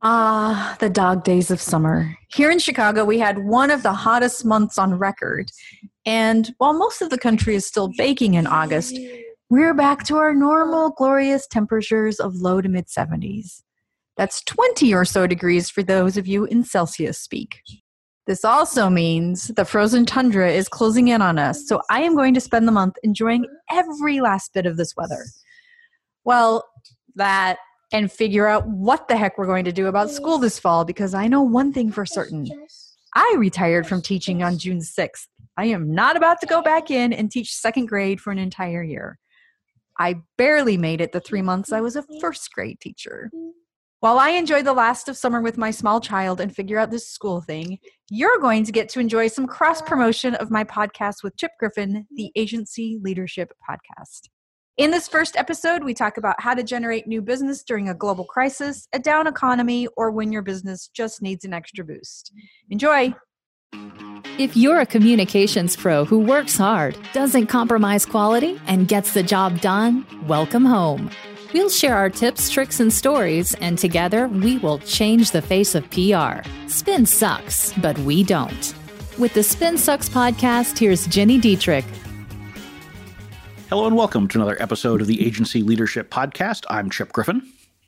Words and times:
Ah, 0.00 0.76
the 0.78 0.88
dog 0.88 1.24
days 1.24 1.50
of 1.50 1.60
summer. 1.60 2.16
Here 2.28 2.50
in 2.50 2.60
Chicago, 2.60 3.04
we 3.04 3.18
had 3.18 3.38
one 3.38 3.70
of 3.70 3.82
the 3.82 3.92
hottest 3.92 4.44
months 4.44 4.78
on 4.78 4.94
record. 4.94 5.50
And 6.06 6.54
while 6.58 6.72
most 6.72 7.02
of 7.02 7.10
the 7.10 7.18
country 7.18 7.56
is 7.56 7.66
still 7.66 7.90
baking 7.98 8.34
in 8.34 8.46
August, 8.46 8.96
we're 9.50 9.74
back 9.74 10.04
to 10.04 10.16
our 10.16 10.32
normal 10.32 10.90
glorious 10.90 11.48
temperatures 11.48 12.20
of 12.20 12.36
low 12.36 12.60
to 12.60 12.68
mid 12.68 12.86
70s. 12.86 13.62
That's 14.16 14.42
20 14.44 14.94
or 14.94 15.04
so 15.04 15.26
degrees 15.26 15.68
for 15.68 15.82
those 15.82 16.16
of 16.16 16.28
you 16.28 16.44
in 16.44 16.62
Celsius 16.62 17.18
speak. 17.18 17.60
This 18.28 18.44
also 18.44 18.90
means 18.90 19.48
the 19.48 19.64
frozen 19.64 20.06
tundra 20.06 20.50
is 20.50 20.68
closing 20.68 21.08
in 21.08 21.22
on 21.22 21.38
us, 21.38 21.66
so 21.66 21.80
I 21.90 22.02
am 22.02 22.14
going 22.14 22.34
to 22.34 22.40
spend 22.40 22.68
the 22.68 22.72
month 22.72 22.96
enjoying 23.02 23.46
every 23.70 24.20
last 24.20 24.52
bit 24.52 24.66
of 24.66 24.76
this 24.76 24.94
weather. 24.96 25.24
Well, 26.24 26.68
that 27.14 27.58
and 27.92 28.12
figure 28.12 28.46
out 28.46 28.66
what 28.66 29.08
the 29.08 29.16
heck 29.16 29.38
we're 29.38 29.46
going 29.46 29.64
to 29.64 29.72
do 29.72 29.86
about 29.86 30.10
school 30.10 30.38
this 30.38 30.58
fall 30.58 30.84
because 30.84 31.14
I 31.14 31.26
know 31.26 31.42
one 31.42 31.72
thing 31.72 31.90
for 31.90 32.04
certain. 32.04 32.46
I 33.14 33.34
retired 33.38 33.86
from 33.86 34.02
teaching 34.02 34.42
on 34.42 34.58
June 34.58 34.80
6th. 34.80 35.26
I 35.56 35.66
am 35.66 35.92
not 35.92 36.16
about 36.16 36.40
to 36.40 36.46
go 36.46 36.62
back 36.62 36.90
in 36.90 37.12
and 37.12 37.30
teach 37.30 37.54
second 37.54 37.86
grade 37.86 38.20
for 38.20 38.30
an 38.30 38.38
entire 38.38 38.82
year. 38.82 39.18
I 39.98 40.16
barely 40.36 40.76
made 40.76 41.00
it 41.00 41.12
the 41.12 41.20
three 41.20 41.42
months 41.42 41.72
I 41.72 41.80
was 41.80 41.96
a 41.96 42.02
mm-hmm. 42.02 42.20
first 42.20 42.52
grade 42.52 42.80
teacher. 42.80 43.30
Mm-hmm. 43.34 43.50
While 44.00 44.20
I 44.20 44.30
enjoy 44.30 44.62
the 44.62 44.74
last 44.74 45.08
of 45.08 45.16
summer 45.16 45.40
with 45.40 45.58
my 45.58 45.72
small 45.72 46.00
child 46.00 46.40
and 46.40 46.54
figure 46.54 46.78
out 46.78 46.92
this 46.92 47.08
school 47.08 47.40
thing, 47.40 47.80
you're 48.08 48.38
going 48.38 48.62
to 48.62 48.70
get 48.70 48.88
to 48.90 49.00
enjoy 49.00 49.26
some 49.26 49.48
cross 49.48 49.82
promotion 49.82 50.36
of 50.36 50.52
my 50.52 50.62
podcast 50.62 51.24
with 51.24 51.36
Chip 51.36 51.50
Griffin, 51.58 52.06
the 52.14 52.30
Agency 52.36 53.00
Leadership 53.02 53.50
Podcast. 53.68 54.28
In 54.78 54.92
this 54.92 55.08
first 55.08 55.34
episode, 55.36 55.82
we 55.82 55.92
talk 55.92 56.18
about 56.18 56.40
how 56.40 56.54
to 56.54 56.62
generate 56.62 57.08
new 57.08 57.20
business 57.20 57.64
during 57.64 57.88
a 57.88 57.94
global 57.94 58.24
crisis, 58.24 58.86
a 58.92 59.00
down 59.00 59.26
economy, 59.26 59.88
or 59.96 60.12
when 60.12 60.30
your 60.30 60.40
business 60.40 60.86
just 60.86 61.20
needs 61.20 61.44
an 61.44 61.52
extra 61.52 61.84
boost. 61.84 62.32
Enjoy! 62.70 63.12
If 64.38 64.56
you're 64.56 64.78
a 64.78 64.86
communications 64.86 65.74
pro 65.74 66.04
who 66.04 66.20
works 66.20 66.56
hard, 66.56 66.96
doesn't 67.12 67.48
compromise 67.48 68.06
quality, 68.06 68.60
and 68.68 68.86
gets 68.86 69.14
the 69.14 69.22
job 69.24 69.60
done, 69.60 70.06
welcome 70.28 70.64
home. 70.64 71.10
We'll 71.52 71.70
share 71.70 71.96
our 71.96 72.08
tips, 72.08 72.48
tricks, 72.48 72.78
and 72.78 72.92
stories, 72.92 73.54
and 73.54 73.76
together 73.76 74.28
we 74.28 74.58
will 74.58 74.78
change 74.78 75.32
the 75.32 75.42
face 75.42 75.74
of 75.74 75.90
PR. 75.90 76.48
Spin 76.68 77.04
sucks, 77.04 77.72
but 77.78 77.98
we 77.98 78.22
don't. 78.22 78.74
With 79.18 79.34
the 79.34 79.42
Spin 79.42 79.76
Sucks 79.76 80.08
podcast, 80.08 80.78
here's 80.78 81.08
Gini 81.08 81.40
Dietrich, 81.40 81.84
Hello 83.68 83.86
and 83.86 83.96
welcome 83.96 84.28
to 84.28 84.38
another 84.38 84.60
episode 84.62 85.00
of 85.00 85.06
the 85.06 85.24
Agency 85.24 85.62
Leadership 85.62 86.10
Podcast. 86.10 86.64
I'm 86.70 86.88
Chip 86.90 87.12
Griffin. 87.12 87.42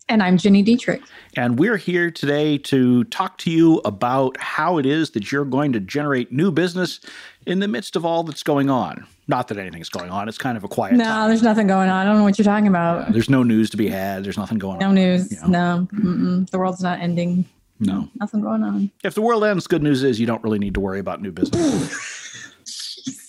And 0.09 0.23
I'm 0.23 0.37
Gini 0.37 0.65
Dietrich. 0.65 1.01
And 1.37 1.59
we're 1.59 1.77
here 1.77 2.11
today 2.11 2.59
to 2.59 3.05
talk 3.05 3.39
to 3.39 3.51
you 3.51 3.79
about 3.85 4.37
how 4.41 4.77
it 4.79 4.85
is 4.85 5.11
that 5.13 5.31
you're 5.33 5.45
going 5.45 5.73
to 5.73 5.81
generate 5.81 6.33
new 6.33 6.51
business 6.51 7.01
in 7.47 7.61
the 7.61 7.69
midst 7.69 7.97
of 7.97 8.05
all 8.05 8.23
that's 8.25 8.43
going 8.43 8.69
on. 8.69 9.07
Not 9.29 9.49
that 9.49 9.59
anything's 9.59 9.89
going 9.89 10.11
on, 10.11 10.29
it's 10.29 10.37
kind 10.39 10.57
of 10.57 10.65
a 10.65 10.69
quiet 10.69 10.97
No, 10.97 11.05
time. 11.05 11.29
there's 11.29 11.43
nothing 11.43 11.67
going 11.69 11.89
on. 11.89 11.97
I 12.01 12.05
don't 12.05 12.19
know 12.19 12.25
what 12.25 12.37
you're 12.37 12.45
talking 12.45 12.67
about. 12.67 13.09
Uh, 13.09 13.13
there's 13.13 13.31
no 13.31 13.43
news 13.45 13.71
to 13.71 13.77
be 13.77 13.89
had, 13.89 14.25
there's 14.25 14.37
nothing 14.37 14.59
going 14.59 14.75
on. 14.75 14.81
no 14.81 14.89
on. 14.89 14.95
news. 14.97 15.31
you 15.33 15.39
know. 15.49 15.81
No. 15.81 15.89
Mm-mm. 15.95 16.51
The 16.51 16.59
world's 16.59 16.83
not 16.83 16.99
ending. 17.01 17.45
No. 17.79 18.09
Nothing 18.19 18.41
going 18.43 18.65
on. 18.65 18.91
If 19.05 19.15
the 19.15 19.23
world 19.23 19.45
ends, 19.45 19.67
good 19.69 19.83
news 19.83 20.03
is 20.03 20.19
you 20.21 20.27
don't 20.27 20.43
really 20.43 20.59
need 20.59 20.75
to 20.75 20.81
worry 20.81 20.99
about 20.99 21.23
new 21.23 21.31
business. 21.33 22.53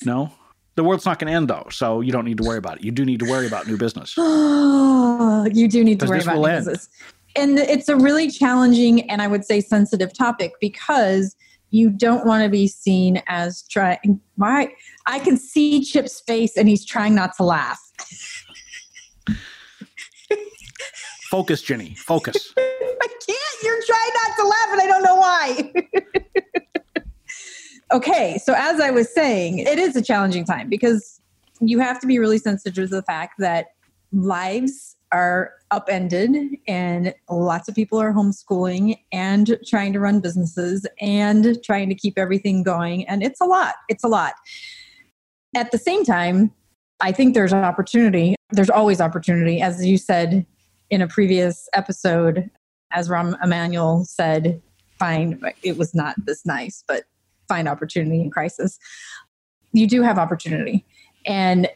no? 0.03 0.31
The 0.81 0.87
world's 0.87 1.05
not 1.05 1.19
going 1.19 1.31
to 1.31 1.37
end 1.37 1.47
though, 1.47 1.67
so 1.69 2.01
you 2.01 2.11
don't 2.11 2.25
need 2.25 2.39
to 2.39 2.43
worry 2.43 2.57
about 2.57 2.77
it. 2.77 2.83
You 2.83 2.91
do 2.91 3.05
need 3.05 3.19
to 3.19 3.29
worry 3.29 3.45
about 3.45 3.67
new 3.67 3.77
business. 3.77 4.15
You 5.53 5.67
do 5.67 5.83
need 5.83 5.99
to 5.99 6.07
worry 6.07 6.21
about 6.21 6.37
new 6.37 6.45
end. 6.45 6.65
business. 6.65 6.89
And 7.35 7.59
it's 7.59 7.87
a 7.87 7.95
really 7.95 8.31
challenging 8.31 9.09
and 9.09 9.21
I 9.21 9.27
would 9.27 9.45
say 9.45 9.61
sensitive 9.61 10.11
topic 10.11 10.53
because 10.59 11.35
you 11.69 11.91
don't 11.91 12.25
want 12.25 12.43
to 12.43 12.49
be 12.49 12.67
seen 12.67 13.21
as 13.27 13.63
trying. 13.69 14.19
Why? 14.37 14.73
I 15.05 15.19
can 15.19 15.37
see 15.37 15.83
Chip's 15.83 16.19
face 16.21 16.57
and 16.57 16.67
he's 16.67 16.83
trying 16.83 17.13
not 17.13 17.35
to 17.37 17.43
laugh. 17.43 17.79
Focus, 21.29 21.61
Gini. 21.63 21.95
Focus. 21.95 22.53
I 22.57 23.07
can't. 23.27 23.63
You're 23.63 23.83
trying 23.83 24.13
not 24.15 24.35
to 24.37 24.47
laugh, 24.47 24.69
and 24.71 24.81
I 24.81 24.87
don't 24.87 25.03
know 25.03 25.15
why. 25.15 25.73
okay, 27.91 28.39
so 28.43 28.53
as 28.55 28.79
I 28.79 28.89
was 28.91 29.13
saying, 29.13 29.59
it 29.59 29.79
is 29.79 29.95
a 29.95 30.01
challenging 30.01 30.45
time 30.45 30.69
because 30.69 31.21
you 31.59 31.79
have 31.79 31.99
to 32.01 32.07
be 32.07 32.19
really 32.19 32.37
sensitive 32.37 32.89
to 32.89 32.95
the 32.95 33.03
fact 33.03 33.35
that 33.39 33.67
lives 34.11 34.95
are 35.11 35.53
upended 35.71 36.57
and 36.67 37.13
lots 37.29 37.67
of 37.67 37.75
people 37.75 37.99
are 37.99 38.13
homeschooling 38.13 38.97
and 39.11 39.57
trying 39.67 39.93
to 39.93 39.99
run 39.99 40.19
businesses 40.21 40.85
and 40.99 41.61
trying 41.63 41.89
to 41.89 41.95
keep 41.95 42.17
everything 42.17 42.63
going. 42.63 43.07
And 43.07 43.21
it's 43.21 43.41
a 43.41 43.45
lot. 43.45 43.75
It's 43.89 44.03
a 44.03 44.07
lot. 44.07 44.33
At 45.55 45.71
the 45.71 45.77
same 45.77 46.05
time, 46.05 46.51
I 47.01 47.11
think 47.11 47.33
there's 47.33 47.51
an 47.51 47.63
opportunity. 47.63 48.35
There's 48.51 48.69
always 48.69 49.01
opportunity. 49.01 49.61
As 49.61 49.85
you 49.85 49.97
said 49.97 50.45
in 50.89 51.01
a 51.01 51.07
previous 51.07 51.67
episode, 51.73 52.49
as 52.91 53.09
Rahm 53.09 53.37
Emanuel 53.43 54.05
said, 54.05 54.61
fine 54.99 55.41
it 55.63 55.77
was 55.77 55.95
not 55.95 56.15
this 56.25 56.45
nice, 56.45 56.83
but 56.87 57.05
find 57.51 57.67
opportunity 57.67 58.21
in 58.21 58.31
crisis. 58.31 58.79
You 59.73 59.85
do 59.85 60.01
have 60.03 60.17
opportunity. 60.17 60.85
And 61.25 61.67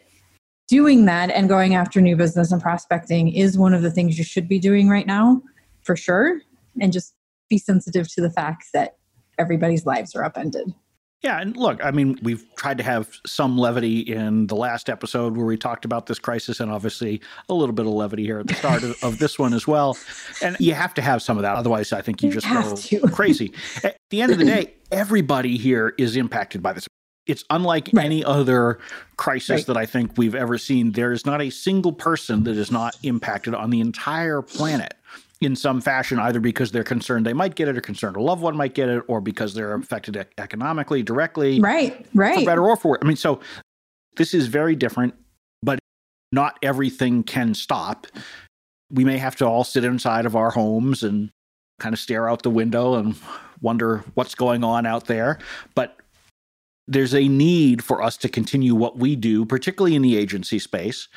doing 0.69 1.05
that 1.05 1.29
and 1.31 1.49
going 1.49 1.75
after 1.75 1.99
new 1.99 2.15
business 2.15 2.51
and 2.53 2.61
prospecting 2.61 3.27
is 3.33 3.57
one 3.57 3.73
of 3.73 3.81
the 3.81 3.91
things 3.91 4.17
you 4.17 4.23
should 4.23 4.47
be 4.47 4.57
doing 4.57 4.87
right 4.87 5.05
now, 5.05 5.41
for 5.81 5.97
sure. 5.97 6.41
And 6.79 6.93
just 6.93 7.13
be 7.49 7.57
sensitive 7.57 8.07
to 8.13 8.21
the 8.21 8.29
fact 8.29 8.67
that 8.73 8.97
everybody's 9.37 9.85
lives 9.85 10.15
are 10.15 10.23
upended. 10.23 10.73
Yeah, 11.21 11.41
and 11.41 11.57
look, 11.57 11.83
I 11.83 11.89
mean, 11.91 12.19
we've 12.21 12.45
tried 12.55 12.77
to 12.77 12.83
have 12.83 13.09
some 13.25 13.57
levity 13.57 13.99
in 14.01 14.45
the 14.45 14.55
last 14.55 14.89
episode 14.89 15.35
where 15.35 15.45
we 15.45 15.57
talked 15.57 15.83
about 15.83 16.05
this 16.05 16.19
crisis, 16.19 16.59
and 16.59 16.71
obviously 16.71 17.19
a 17.49 17.53
little 17.53 17.73
bit 17.73 17.87
of 17.87 17.93
levity 17.93 18.23
here 18.25 18.39
at 18.39 18.47
the 18.47 18.53
start 18.53 18.83
of, 18.83 18.95
of 19.03 19.17
this 19.17 19.39
one 19.39 19.53
as 19.53 19.65
well. 19.65 19.97
And 20.43 20.55
you 20.59 20.73
have 20.75 20.93
to 20.95 21.01
have 21.01 21.23
some 21.23 21.37
of 21.37 21.41
that, 21.43 21.55
otherwise, 21.55 21.91
I 21.93 22.01
think 22.01 22.21
you 22.21 22.29
just 22.31 22.47
go 22.47 23.07
crazy. 23.07 23.53
At 23.83 23.97
the 24.11 24.21
end 24.21 24.33
of 24.33 24.37
the 24.37 24.45
day, 24.45 24.75
everybody 24.91 25.57
here 25.57 25.95
is 25.97 26.15
impacted 26.15 26.61
by 26.61 26.73
this. 26.73 26.87
It's 27.25 27.43
unlike 27.49 27.89
Right. 27.91 28.05
any 28.05 28.23
other 28.23 28.77
crisis 29.17 29.49
Right. 29.49 29.65
that 29.65 29.77
I 29.77 29.87
think 29.87 30.11
we've 30.17 30.35
ever 30.35 30.59
seen. 30.59 30.91
There 30.91 31.11
is 31.11 31.25
not 31.25 31.41
a 31.41 31.49
single 31.49 31.91
person 31.91 32.43
that 32.43 32.55
is 32.55 32.69
not 32.71 32.95
impacted 33.01 33.55
on 33.55 33.71
the 33.71 33.79
entire 33.79 34.43
planet 34.43 34.93
in 35.41 35.55
some 35.55 35.81
fashion, 35.81 36.19
either 36.19 36.39
because 36.39 36.71
they're 36.71 36.83
concerned 36.83 37.25
they 37.25 37.33
might 37.33 37.55
get 37.55 37.67
it, 37.67 37.77
or 37.77 37.81
concerned 37.81 38.15
a 38.15 38.21
loved 38.21 38.41
one 38.41 38.55
might 38.55 38.73
get 38.73 38.89
it, 38.89 39.03
or 39.07 39.21
because 39.21 39.53
they're 39.53 39.73
affected 39.75 40.15
ec- 40.15 40.33
economically, 40.37 41.03
directly, 41.03 41.59
Right, 41.59 42.05
right. 42.13 42.39
for 42.39 42.45
better 42.45 42.63
or 42.65 42.75
for 42.77 42.89
worse. 42.91 42.99
I 43.01 43.05
mean, 43.05 43.17
so 43.17 43.39
this 44.15 44.33
is 44.33 44.47
very 44.47 44.75
different, 44.75 45.13
but 45.61 45.79
not 46.31 46.57
everything 46.63 47.23
can 47.23 47.53
stop. 47.53 48.07
We 48.91 49.03
may 49.03 49.17
have 49.17 49.35
to 49.37 49.45
all 49.45 49.63
sit 49.63 49.83
inside 49.83 50.25
of 50.25 50.35
our 50.35 50.51
homes 50.51 51.03
and 51.03 51.29
kind 51.79 51.91
of 51.93 51.99
stare 51.99 52.29
out 52.29 52.43
the 52.43 52.49
window 52.49 52.95
and 52.95 53.15
wonder 53.61 54.03
what's 54.13 54.35
going 54.35 54.63
on 54.63 54.85
out 54.85 55.07
there. 55.07 55.39
But 55.73 55.97
there's 56.87 57.13
a 57.15 57.27
need 57.27 57.83
for 57.83 58.01
us 58.01 58.15
to 58.17 58.29
continue 58.29 58.75
what 58.75 58.97
we 58.97 59.15
do, 59.15 59.43
particularly 59.45 59.95
in 59.95 60.01
the 60.01 60.15
agency 60.17 60.59
space. 60.59 61.07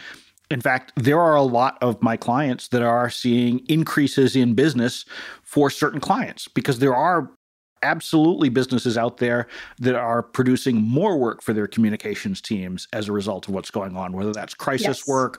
In 0.51 0.61
fact, 0.61 0.93
there 0.97 1.21
are 1.21 1.35
a 1.37 1.43
lot 1.43 1.77
of 1.83 2.01
my 2.03 2.17
clients 2.17 2.69
that 2.69 2.83
are 2.83 3.11
seeing 3.11 3.61
increases 3.69 4.35
in 4.35 4.55
business 4.55 5.05
for 5.43 5.69
certain 5.69 6.01
clients 6.01 6.49
because 6.49 6.79
there 6.79 6.95
are 6.95 7.31
absolutely 7.83 8.49
businesses 8.49 8.97
out 8.97 9.19
there 9.19 9.47
that 9.79 9.95
are 9.95 10.23
producing 10.23 10.77
more 10.83 11.19
work 11.19 11.43
for 11.43 11.53
their 11.53 11.67
communications 11.67 12.41
teams 12.41 12.89
as 12.93 13.09
a 13.09 13.13
result 13.13 13.47
of 13.47 13.55
what's 13.55 13.71
going 13.71 13.97
on, 13.97 14.13
whether 14.13 14.33
that's 14.33 14.55
crisis 14.55 14.87
Yes. 14.87 15.07
work 15.07 15.39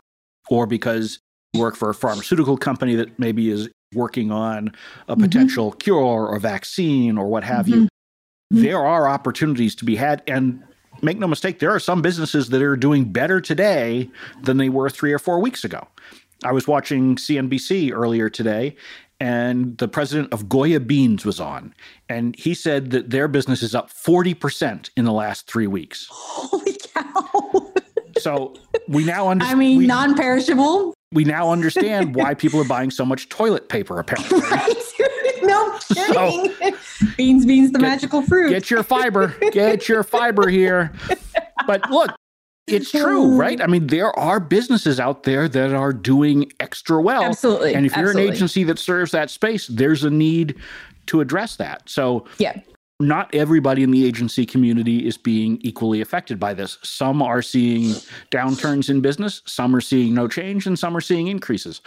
or 0.50 0.66
because 0.68 1.20
you 1.54 1.60
work 1.60 1.76
for 1.76 1.90
a 1.90 1.94
pharmaceutical 1.96 2.56
company 2.56 2.96
that 2.96 3.18
maybe 3.20 3.50
is 3.50 3.68
working 3.96 4.32
on 4.32 4.72
a 5.08 5.16
Mhm. 5.16 5.22
potential 5.22 5.72
cure 5.72 5.98
or 6.28 6.40
vaccine 6.40 7.18
or 7.18 7.28
what 7.28 7.44
have 7.44 7.68
you. 7.68 7.82
Mhm. 7.82 7.88
Mhm. 8.54 8.62
There 8.62 8.86
are 8.86 9.10
opportunities 9.10 9.76
to 9.76 9.86
be 9.86 9.96
had. 9.96 10.22
And 10.28 10.64
make 11.04 11.18
no 11.18 11.28
mistake, 11.28 11.60
there 11.60 11.72
are 11.72 11.80
some 11.80 12.02
businesses 12.02 12.50
that 12.50 12.62
are 12.62 12.76
doing 12.76 13.12
better 13.12 13.40
today 13.42 14.10
than 14.44 14.58
they 14.58 14.70
were 14.70 14.90
three 14.90 15.14
or 15.14 15.20
four 15.20 15.40
weeks 15.40 15.64
ago. 15.64 15.88
I 16.44 16.52
was 16.52 16.68
watching 16.68 17.16
CNBC 17.18 17.92
earlier 17.94 18.30
today, 18.30 18.76
and 19.20 19.78
the 19.78 19.88
president 19.90 20.32
of 20.34 20.48
Goya 20.48 20.80
Beans 20.80 21.26
was 21.26 21.40
on, 21.40 21.74
and 22.08 22.36
he 22.38 22.54
said 22.54 22.92
that 22.92 23.10
their 23.10 23.28
business 23.28 23.62
is 23.62 23.76
up 23.76 23.90
40% 23.92 24.90
in 24.96 25.04
the 25.06 25.12
last 25.12 25.48
three 25.48 25.68
weeks. 25.68 26.08
Holy 26.10 26.78
cow. 26.94 27.74
So 28.20 28.56
we 28.88 29.04
now 29.06 29.28
understand. 29.30 29.58
I 29.58 29.60
mean, 29.60 29.88
non 29.88 30.16
perishable. 30.16 30.94
we 31.12 31.24
now 31.26 31.52
understand 31.52 32.16
why 32.16 32.34
people 32.34 32.60
are 32.62 32.66
buying 32.68 32.92
so 32.92 33.06
much 33.06 33.30
toilet 33.30 33.70
paper. 33.70 34.00
Apparently, 34.00 34.40
Right? 34.52 34.76
No 35.44 35.78
kidding. 35.94 36.54
beans, 37.18 37.46
beans, 37.46 37.72
the 37.72 37.80
Get- 37.80 37.88
magical 37.88 38.22
fruit. 38.22 38.50
get 38.50 38.70
your 38.70 38.84
fiber, 38.84 39.34
get 39.52 39.88
your 39.90 40.04
fiber 40.04 40.48
here. 40.50 40.92
But 41.68 41.90
look, 41.90 42.12
it's 42.68 42.92
true, 42.92 43.36
right? 43.36 43.60
I 43.62 43.68
mean, 43.68 43.88
there 43.88 44.18
are 44.18 44.40
businesses 44.40 45.00
out 45.00 45.24
there 45.24 45.48
that 45.50 45.74
are 45.74 45.92
doing 45.94 46.52
extra 46.60 47.02
well. 47.02 47.24
Absolutely. 47.24 47.74
And 47.74 47.86
if 47.86 47.96
you're 47.96 48.08
absolutely. 48.10 48.30
an 48.30 48.34
agency 48.36 48.64
that 48.66 48.78
serves 48.80 49.12
that 49.12 49.30
space, 49.30 49.68
there's 49.68 50.04
a 50.04 50.10
need 50.10 50.56
to 51.08 51.20
address 51.22 51.56
that. 51.56 51.82
So, 51.90 52.26
Yeah. 52.38 52.60
not 53.00 53.34
everybody 53.34 53.82
in 53.82 53.90
the 53.92 54.06
agency 54.06 54.46
community 54.46 55.08
is 55.08 55.18
being 55.18 55.58
equally 55.62 56.00
affected 56.02 56.40
by 56.40 56.54
this. 56.54 56.78
Some 56.84 57.24
are 57.24 57.42
seeing 57.42 57.96
downturns 58.30 58.90
in 58.90 59.02
business, 59.02 59.42
some 59.46 59.76
are 59.76 59.82
seeing 59.82 60.14
no 60.14 60.28
change, 60.28 60.68
and 60.68 60.78
some 60.78 60.96
are 60.96 61.02
seeing 61.02 61.28
increases. 61.28 61.82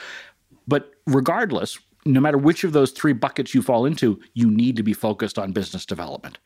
But 0.67 0.91
regardless, 1.07 1.79
no 2.05 2.21
matter 2.21 2.39
which 2.39 2.65
of 2.65 2.73
those 2.73 2.91
three 2.91 3.13
buckets 3.13 3.55
you 3.55 3.63
fall 3.63 3.87
into, 3.87 4.21
you 4.35 4.51
need 4.51 4.77
to 4.77 4.83
be 4.83 4.93
focused 4.93 5.39
on 5.39 5.53
business 5.53 5.87
development. 5.87 6.39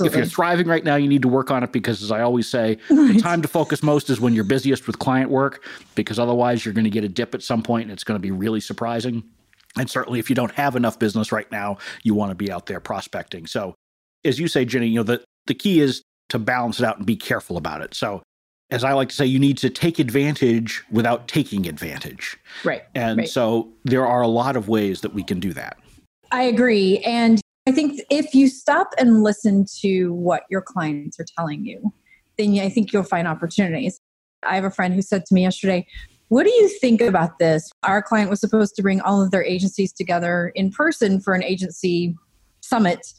If 0.00 0.14
you're 0.14 0.26
thriving 0.26 0.68
right 0.68 0.84
now, 0.84 0.94
you 0.94 1.08
need 1.08 1.22
to 1.22 1.28
work 1.28 1.50
on 1.50 1.64
it 1.64 1.72
because, 1.72 2.04
as 2.04 2.12
I 2.12 2.20
always 2.20 2.48
say, 2.48 2.78
the 2.88 3.18
time 3.20 3.42
to 3.42 3.48
focus 3.48 3.82
most 3.82 4.10
is 4.10 4.20
when 4.20 4.32
you're 4.32 4.44
busiest 4.44 4.86
with 4.86 5.00
client 5.00 5.28
work, 5.28 5.64
because 5.96 6.20
otherwise 6.20 6.64
you're 6.64 6.74
going 6.74 6.84
to 6.84 6.90
get 6.90 7.02
a 7.02 7.08
dip 7.08 7.34
at 7.34 7.42
some 7.42 7.62
point 7.62 7.84
and 7.84 7.92
it's 7.92 8.04
going 8.04 8.14
to 8.14 8.22
be 8.22 8.30
really 8.30 8.60
surprising. 8.60 9.24
And 9.76 9.90
certainly, 9.90 10.20
if 10.20 10.30
you 10.30 10.36
don't 10.36 10.52
have 10.52 10.76
enough 10.76 11.00
business 11.00 11.32
right 11.32 11.50
now, 11.50 11.78
you 12.04 12.14
want 12.14 12.30
to 12.30 12.36
be 12.36 12.50
out 12.50 12.66
there 12.66 12.78
prospecting. 12.78 13.46
So, 13.46 13.74
as 14.24 14.38
you 14.38 14.46
say, 14.46 14.64
Gini, 14.64 14.88
you 14.88 14.96
know 14.96 15.02
the 15.02 15.24
the 15.46 15.54
key 15.54 15.80
is 15.80 16.02
to 16.28 16.38
balance 16.38 16.78
it 16.78 16.84
out 16.84 16.98
and 16.98 17.06
be 17.06 17.16
careful 17.16 17.56
about 17.56 17.82
it. 17.82 17.94
So, 17.94 18.22
as 18.70 18.84
I 18.84 18.92
like 18.92 19.08
to 19.08 19.14
say, 19.14 19.24
you 19.26 19.38
need 19.38 19.58
to 19.58 19.70
take 19.70 19.98
advantage 19.98 20.82
without 20.90 21.26
taking 21.26 21.66
advantage. 21.66 22.36
Right. 22.64 22.82
And 22.94 23.18
Right. 23.18 23.28
so, 23.28 23.70
there 23.84 24.06
are 24.06 24.20
a 24.20 24.28
lot 24.28 24.56
of 24.56 24.68
ways 24.68 25.00
that 25.00 25.14
we 25.14 25.22
can 25.22 25.40
do 25.40 25.52
that. 25.54 25.76
I 26.30 26.42
agree. 26.42 26.98
And 26.98 27.40
I 27.66 27.72
think 27.72 28.00
if 28.10 28.34
you 28.34 28.48
stop 28.48 28.92
and 28.98 29.22
listen 29.22 29.64
to 29.80 30.12
what 30.12 30.42
your 30.50 30.60
clients 30.60 31.18
are 31.18 31.26
telling 31.36 31.64
you, 31.64 31.92
then 32.36 32.58
I 32.58 32.68
think 32.68 32.92
you'll 32.92 33.02
find 33.02 33.26
opportunities. 33.26 34.00
I 34.42 34.54
have 34.54 34.64
a 34.64 34.70
friend 34.70 34.94
who 34.94 35.02
said 35.02 35.24
to 35.26 35.34
me 35.34 35.42
yesterday, 35.42 35.86
What 36.28 36.44
do 36.44 36.50
you 36.50 36.68
think 36.68 37.00
about 37.00 37.38
this? 37.38 37.70
Our 37.84 38.02
client 38.02 38.28
was 38.28 38.40
supposed 38.40 38.76
to 38.76 38.82
bring 38.82 39.00
all 39.00 39.22
of 39.22 39.30
their 39.30 39.42
agencies 39.42 39.92
together 39.94 40.52
in 40.54 40.70
person 40.70 41.20
for 41.20 41.32
an 41.32 41.42
agency 41.42 42.14
summit 42.60 43.14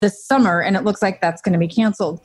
this 0.00 0.24
summer, 0.26 0.60
and 0.60 0.76
it 0.76 0.82
looks 0.82 1.02
like 1.02 1.20
that's 1.20 1.40
going 1.40 1.52
to 1.52 1.58
be 1.58 1.68
canceled. 1.68 2.20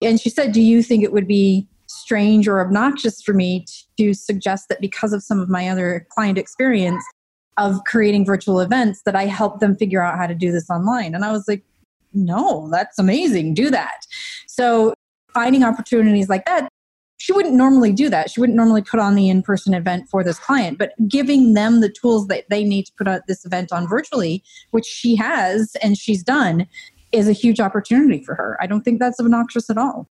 And 0.00 0.20
she 0.20 0.30
said, 0.30 0.52
Do 0.52 0.62
you 0.62 0.82
think 0.84 1.02
it 1.02 1.12
would 1.12 1.26
be 1.26 1.66
strange 1.90 2.46
or 2.46 2.60
obnoxious 2.60 3.20
for 3.22 3.32
me 3.32 3.64
to 3.98 4.14
suggest 4.14 4.68
that 4.68 4.80
because 4.80 5.12
of 5.12 5.22
some 5.22 5.40
of 5.40 5.48
my 5.48 5.68
other 5.68 6.06
client 6.10 6.38
experience, 6.38 7.04
of 7.58 7.84
creating 7.84 8.24
virtual 8.24 8.60
events 8.60 9.02
that 9.04 9.14
I 9.14 9.26
help 9.26 9.60
them 9.60 9.76
figure 9.76 10.02
out 10.02 10.16
how 10.16 10.26
to 10.26 10.34
do 10.34 10.50
this 10.50 10.70
online. 10.70 11.14
And 11.14 11.24
I 11.24 11.32
was 11.32 11.46
like, 11.46 11.62
no, 12.14 12.68
that's 12.70 12.98
amazing. 12.98 13.54
Do 13.54 13.70
that. 13.70 14.06
So 14.46 14.94
finding 15.34 15.62
opportunities 15.62 16.28
like 16.28 16.46
that, 16.46 16.68
she 17.18 17.32
wouldn't 17.34 17.54
normally 17.54 17.92
do 17.92 18.08
that. 18.08 18.30
She 18.30 18.40
wouldn't 18.40 18.56
normally 18.56 18.80
put 18.80 18.98
on 18.98 19.14
the 19.14 19.28
in-person 19.28 19.74
event 19.74 20.08
for 20.10 20.24
this 20.24 20.38
client, 20.38 20.78
but 20.78 20.94
giving 21.06 21.52
them 21.52 21.82
the 21.82 21.90
tools 21.90 22.28
that 22.28 22.48
they 22.48 22.64
need 22.64 22.86
to 22.86 22.92
put 22.96 23.06
out 23.06 23.26
this 23.26 23.44
event 23.44 23.72
on 23.72 23.86
virtually, 23.86 24.42
which 24.70 24.86
she 24.86 25.14
has 25.16 25.76
and 25.82 25.98
she's 25.98 26.22
done, 26.22 26.66
is 27.12 27.28
a 27.28 27.32
huge 27.32 27.60
opportunity 27.60 28.24
for 28.24 28.34
her. 28.34 28.56
I 28.60 28.66
don't 28.66 28.82
think 28.82 29.00
that's 29.00 29.20
obnoxious 29.20 29.68
at 29.68 29.76
all. 29.76 30.08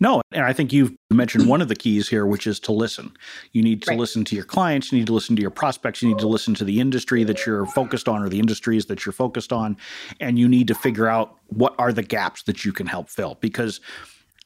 No, 0.00 0.22
and 0.32 0.44
I 0.44 0.52
think 0.52 0.72
you've 0.72 0.92
mentioned 1.12 1.48
one 1.48 1.62
of 1.62 1.68
the 1.68 1.76
keys 1.76 2.08
here, 2.08 2.26
which 2.26 2.46
is 2.46 2.58
to 2.60 2.72
listen. 2.72 3.16
You 3.52 3.62
need 3.62 3.82
to 3.82 3.90
Right. 3.92 3.98
listen 3.98 4.24
to 4.24 4.34
your 4.34 4.44
clients, 4.44 4.90
you 4.90 4.98
need 4.98 5.06
to 5.06 5.14
listen 5.14 5.36
to 5.36 5.42
your 5.42 5.52
prospects, 5.52 6.02
you 6.02 6.08
need 6.08 6.18
to 6.18 6.26
listen 6.26 6.52
to 6.54 6.64
the 6.64 6.80
industry 6.80 7.22
that 7.24 7.46
you're 7.46 7.64
focused 7.66 8.08
on 8.08 8.20
or 8.22 8.28
the 8.28 8.40
industries 8.40 8.86
that 8.86 9.06
you're 9.06 9.12
focused 9.12 9.52
on, 9.52 9.76
and 10.20 10.38
you 10.38 10.48
need 10.48 10.66
to 10.68 10.74
figure 10.74 11.06
out 11.06 11.36
what 11.46 11.74
are 11.78 11.92
the 11.92 12.02
gaps 12.02 12.42
that 12.42 12.64
you 12.64 12.72
can 12.72 12.86
help 12.88 13.08
fill 13.08 13.38
because 13.40 13.80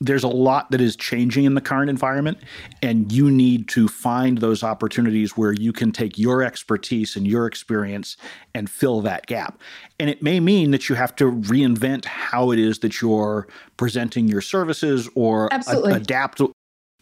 there's 0.00 0.22
a 0.22 0.28
lot 0.28 0.70
that 0.70 0.80
is 0.80 0.94
changing 0.94 1.44
in 1.44 1.54
the 1.54 1.60
current 1.60 1.90
environment 1.90 2.38
and 2.82 3.10
you 3.10 3.30
need 3.30 3.68
to 3.68 3.88
find 3.88 4.38
those 4.38 4.62
opportunities 4.62 5.36
where 5.36 5.52
you 5.52 5.72
can 5.72 5.90
take 5.90 6.16
your 6.16 6.42
expertise 6.42 7.16
and 7.16 7.26
your 7.26 7.46
experience 7.46 8.16
and 8.54 8.70
fill 8.70 9.00
that 9.00 9.26
gap. 9.26 9.60
And 9.98 10.08
it 10.08 10.22
may 10.22 10.38
mean 10.38 10.70
that 10.70 10.88
you 10.88 10.94
have 10.94 11.16
to 11.16 11.24
reinvent 11.24 12.04
how 12.04 12.52
it 12.52 12.60
is 12.60 12.78
that 12.80 13.00
you're 13.02 13.48
presenting 13.76 14.28
your 14.28 14.40
services 14.40 15.08
or 15.16 15.48
a- 15.50 15.82
adapt. 15.82 16.40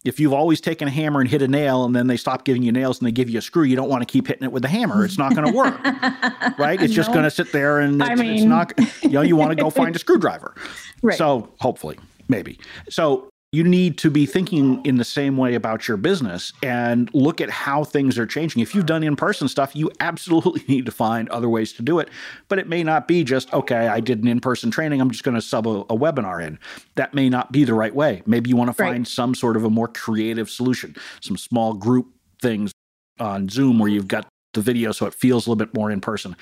If 0.07 0.19
you've 0.19 0.33
always 0.33 0.63
taken 0.63 0.89
a 0.89 0.91
hammer 0.91 1.21
and 1.21 1.29
hit 1.29 1.43
a 1.43 1.49
nail 1.49 1.85
and 1.85 1.95
then 1.95 2.07
they 2.07 2.17
stop 2.17 2.45
giving 2.45 2.63
you 2.63 2.73
nails 2.73 2.99
and 2.99 3.07
they 3.07 3.13
give 3.13 3.29
you 3.29 3.41
a 3.41 3.43
screw 3.43 3.65
you 3.65 3.77
don't 3.77 3.91
want 3.91 4.03
to 4.03 4.11
keep 4.11 4.27
hitting 4.29 4.45
it 4.45 4.53
with 4.53 4.65
a 4.65 4.69
hammer. 4.69 5.05
It's 5.05 5.19
not 5.19 5.35
going 5.35 5.47
to 5.47 5.55
work 5.55 5.79
right? 6.59 6.81
It's 6.81 6.95
just 6.95 7.13
going 7.13 7.25
to 7.25 7.31
sit 7.31 7.53
there 7.53 7.81
and 7.81 8.03
I 8.03 8.13
it's, 8.13 8.23
it's 8.23 8.45
not 8.45 8.73
you 9.03 9.11
know 9.11 9.21
you 9.21 9.37
want 9.37 9.51
to 9.51 9.57
go 9.57 9.69
find 9.69 9.95
a 9.95 9.99
screwdriver. 9.99 10.55
Right. 11.03 11.19
so 11.19 11.53
hopefully, 11.61 11.99
maybe. 12.29 12.59
So 12.89 13.29
you 13.53 13.63
need 13.65 13.97
to 13.99 14.11
be 14.11 14.27
thinking 14.27 14.85
in 14.85 14.97
the 14.97 15.05
same 15.05 15.37
way 15.37 15.55
about 15.55 15.87
your 15.87 15.97
business 15.97 16.53
and 16.63 17.09
look 17.15 17.41
at 17.41 17.49
how 17.49 17.85
things 17.85 18.19
are 18.19 18.27
changing. 18.27 18.61
If 18.61 18.75
you've 18.75 18.87
done 18.87 19.03
in 19.03 19.15
person 19.17 19.49
stuff, 19.49 19.75
you 19.75 19.91
absolutely 20.01 20.63
need 20.69 20.85
to 20.87 20.93
find 20.93 21.29
other 21.31 21.49
ways 21.49 21.73
to 21.75 21.83
do 21.83 21.99
it. 21.99 22.11
But 22.49 22.59
it 22.59 22.69
may 22.69 22.83
not 22.83 23.07
be 23.09 23.25
just, 23.25 23.53
okay, 23.55 23.89
I 23.89 24.01
did 24.01 24.21
an 24.23 24.29
in 24.29 24.41
person 24.41 24.71
training, 24.71 25.01
I'm 25.01 25.11
just 25.11 25.25
going 25.25 25.37
to 25.37 25.41
sub 25.41 25.67
a, 25.67 25.81
a 25.83 25.97
webinar 25.97 26.45
in. 26.45 26.59
That 26.97 27.15
may 27.15 27.29
not 27.31 27.53
be 27.53 27.65
the 27.65 27.73
right 27.75 27.95
way. 27.95 28.23
Maybe 28.27 28.51
you 28.51 28.57
want 28.57 28.77
to 28.77 28.83
Right. 28.83 28.91
find 28.93 29.09
some 29.09 29.35
sort 29.35 29.57
of 29.57 29.65
a 29.65 29.71
more 29.71 29.89
creative 29.89 30.51
solution, 30.51 30.97
some 31.21 31.37
small 31.37 31.73
group 31.73 32.09
things 32.43 32.73
on 33.19 33.49
Zoom 33.49 33.79
where 33.79 33.89
you've 33.89 34.09
got 34.09 34.27
the 34.53 34.61
video 34.61 34.91
so 34.93 35.07
it 35.07 35.15
feels 35.15 35.47
a 35.47 35.51
little 35.51 35.65
bit 35.65 35.75
more 35.75 35.91
in 35.91 36.01
person. 36.01 36.37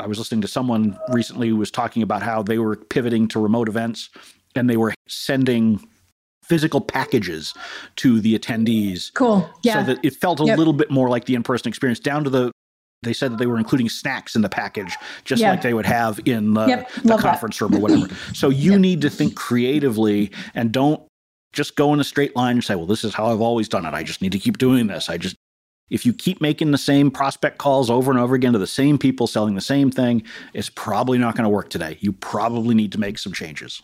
I 0.00 0.06
was 0.06 0.18
listening 0.18 0.40
to 0.42 0.48
someone 0.48 0.98
recently 1.08 1.48
who 1.48 1.56
was 1.56 1.70
talking 1.70 2.02
about 2.02 2.22
how 2.22 2.42
they 2.42 2.58
were 2.58 2.76
pivoting 2.76 3.28
to 3.28 3.40
remote 3.40 3.68
events 3.68 4.08
and 4.56 4.68
they 4.68 4.76
were 4.76 4.94
sending 5.08 5.80
physical 6.44 6.80
packages 6.80 7.54
to 7.96 8.20
the 8.20 8.38
attendees 8.38 9.12
cool. 9.14 9.48
Yeah. 9.62 9.74
so 9.84 9.94
that 9.94 10.04
it 10.04 10.14
felt 10.16 10.40
a 10.40 10.44
Yep. 10.44 10.58
little 10.58 10.72
bit 10.72 10.90
more 10.90 11.08
like 11.08 11.24
the 11.24 11.34
in-person 11.34 11.68
experience 11.68 12.00
down 12.00 12.24
to 12.24 12.30
the 12.30 12.50
they 13.04 13.12
said 13.12 13.32
that 13.32 13.38
they 13.38 13.46
were 13.46 13.58
including 13.58 13.88
snacks 13.88 14.36
in 14.36 14.42
the 14.42 14.48
package 14.48 14.96
just 15.24 15.40
Yeah. 15.40 15.50
like 15.50 15.62
they 15.62 15.74
would 15.74 15.86
have 15.86 16.20
in 16.24 16.54
the, 16.54 16.66
Yep. 16.66 16.92
the 17.02 17.08
Love 17.08 17.22
that. 17.22 17.28
conference 17.30 17.60
room 17.60 17.74
or 17.74 17.78
whatever 17.80 18.08
so 18.34 18.48
you 18.48 18.72
Yep. 18.72 18.80
need 18.80 19.00
to 19.02 19.10
think 19.10 19.34
creatively 19.34 20.30
and 20.54 20.72
don't 20.72 21.00
just 21.52 21.76
go 21.76 21.92
in 21.94 22.00
a 22.00 22.04
straight 22.04 22.34
line 22.36 22.56
and 22.56 22.64
say 22.64 22.74
well 22.74 22.86
this 22.86 23.04
is 23.04 23.14
how 23.14 23.26
i've 23.26 23.40
always 23.40 23.68
done 23.68 23.86
it 23.86 23.94
i 23.94 24.02
just 24.02 24.20
need 24.22 24.32
to 24.32 24.38
keep 24.38 24.58
doing 24.58 24.86
this 24.88 25.08
i 25.08 25.16
just 25.16 25.36
if 25.90 26.06
you 26.06 26.12
keep 26.12 26.40
making 26.40 26.70
the 26.70 26.78
same 26.78 27.10
prospect 27.10 27.58
calls 27.58 27.90
over 27.90 28.10
and 28.10 28.18
over 28.20 28.34
again 28.34 28.52
to 28.52 28.58
the 28.58 28.66
same 28.66 28.96
people 28.98 29.26
selling 29.26 29.54
the 29.54 29.60
same 29.60 29.90
thing 29.90 30.22
it's 30.54 30.70
probably 30.70 31.18
not 31.18 31.34
going 31.36 31.44
to 31.44 31.50
work 31.50 31.68
today 31.70 31.96
you 32.00 32.12
probably 32.12 32.74
need 32.74 32.90
to 32.92 32.98
make 32.98 33.18
some 33.18 33.32
changes 33.32 33.82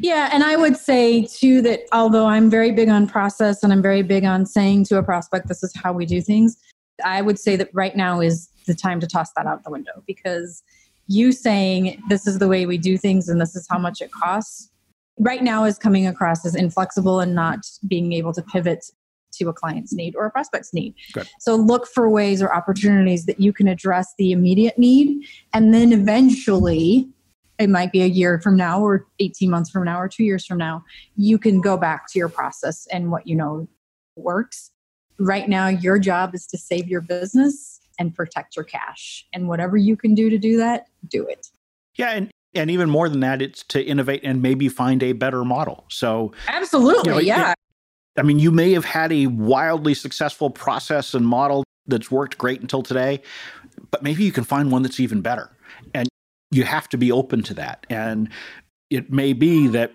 Yeah, 0.00 0.30
and 0.32 0.42
I 0.42 0.56
would 0.56 0.76
say 0.76 1.26
too 1.26 1.60
that 1.62 1.80
although 1.92 2.26
I'm 2.26 2.48
very 2.48 2.72
big 2.72 2.88
on 2.88 3.06
process 3.06 3.62
and 3.62 3.72
I'm 3.72 3.82
very 3.82 4.02
big 4.02 4.24
on 4.24 4.46
saying 4.46 4.84
to 4.86 4.98
a 4.98 5.02
prospect, 5.02 5.48
this 5.48 5.62
is 5.62 5.72
how 5.74 5.92
we 5.92 6.06
do 6.06 6.20
things, 6.22 6.56
I 7.04 7.22
would 7.22 7.38
say 7.38 7.56
that 7.56 7.68
right 7.72 7.94
now 7.94 8.20
is 8.20 8.48
the 8.66 8.74
time 8.74 9.00
to 9.00 9.06
toss 9.06 9.30
that 9.36 9.46
out 9.46 9.62
the 9.64 9.70
window 9.70 10.02
because 10.06 10.62
you 11.06 11.32
saying 11.32 12.02
this 12.08 12.26
is 12.26 12.38
the 12.38 12.48
way 12.48 12.66
we 12.66 12.78
do 12.78 12.96
things 12.96 13.28
and 13.28 13.40
this 13.40 13.54
is 13.56 13.66
how 13.68 13.78
much 13.78 14.00
it 14.00 14.10
costs 14.10 14.70
right 15.18 15.42
now 15.42 15.64
is 15.64 15.78
coming 15.78 16.06
across 16.06 16.44
as 16.46 16.54
inflexible 16.54 17.20
and 17.20 17.34
not 17.34 17.58
being 17.86 18.12
able 18.12 18.32
to 18.32 18.42
pivot 18.42 18.86
to 19.32 19.48
a 19.48 19.52
client's 19.52 19.92
need 19.92 20.16
or 20.16 20.26
a 20.26 20.30
prospect's 20.30 20.72
need. 20.74 20.94
Good. 21.12 21.28
So 21.38 21.54
look 21.54 21.86
for 21.86 22.08
ways 22.08 22.42
or 22.42 22.52
opportunities 22.52 23.26
that 23.26 23.38
you 23.38 23.52
can 23.52 23.68
address 23.68 24.14
the 24.18 24.32
immediate 24.32 24.78
need 24.78 25.24
and 25.52 25.72
then 25.72 25.92
eventually 25.92 27.08
it 27.60 27.68
might 27.70 27.92
be 27.92 28.02
a 28.02 28.06
year 28.06 28.40
from 28.40 28.56
now 28.56 28.80
or 28.82 29.06
18 29.20 29.50
months 29.50 29.70
from 29.70 29.84
now 29.84 30.00
or 30.00 30.08
2 30.08 30.24
years 30.24 30.44
from 30.46 30.58
now 30.58 30.82
you 31.16 31.38
can 31.38 31.60
go 31.60 31.76
back 31.76 32.10
to 32.10 32.18
your 32.18 32.28
process 32.28 32.86
and 32.90 33.10
what 33.12 33.26
you 33.26 33.36
know 33.36 33.68
works. 34.16 34.70
Right 35.18 35.48
now 35.48 35.68
your 35.68 35.98
job 35.98 36.34
is 36.34 36.46
to 36.48 36.58
save 36.58 36.88
your 36.88 37.00
business 37.02 37.80
and 37.98 38.14
protect 38.14 38.56
your 38.56 38.64
cash. 38.64 39.26
And 39.34 39.46
whatever 39.48 39.76
you 39.76 39.96
can 39.96 40.14
do 40.14 40.30
to 40.30 40.38
do 40.38 40.56
that, 40.56 40.86
do 41.08 41.26
it. 41.26 41.46
yeah 41.96 42.10
and 42.10 42.30
and 42.54 42.70
even 42.70 42.90
more 42.90 43.08
than 43.08 43.20
that 43.20 43.40
it's 43.42 43.62
to 43.64 43.80
innovate 43.82 44.22
and 44.24 44.42
maybe 44.42 44.68
find 44.68 45.02
a 45.04 45.12
better 45.12 45.44
model 45.44 45.84
so 45.88 46.32
Absolutely. 46.48 47.08
You 47.08 47.14
know, 47.14 47.18
it- 47.20 47.26
yeah. 47.26 47.54
I 48.18 48.22
mean, 48.22 48.40
you 48.40 48.50
may 48.50 48.72
have 48.72 48.84
had 48.84 49.12
a 49.12 49.28
wildly 49.28 49.94
successful 49.94 50.50
process 50.50 51.14
and 51.14 51.24
model 51.24 51.62
that's 51.86 52.10
worked 52.10 52.36
great 52.38 52.60
until 52.60 52.82
today, 52.82 53.22
but 53.92 54.02
maybe 54.02 54.24
you 54.24 54.32
can 54.32 54.42
find 54.44 54.70
one 54.72 54.82
that's 54.82 54.98
even 55.00 55.20
better. 55.22 55.50
And 55.94 56.08
you 56.50 56.64
have 56.64 56.88
to 56.90 56.96
be 56.98 57.12
open 57.12 57.42
to 57.44 57.54
that. 57.54 57.86
And 57.90 58.28
it 58.90 59.12
may 59.12 59.32
be 59.32 59.68
that 59.68 59.92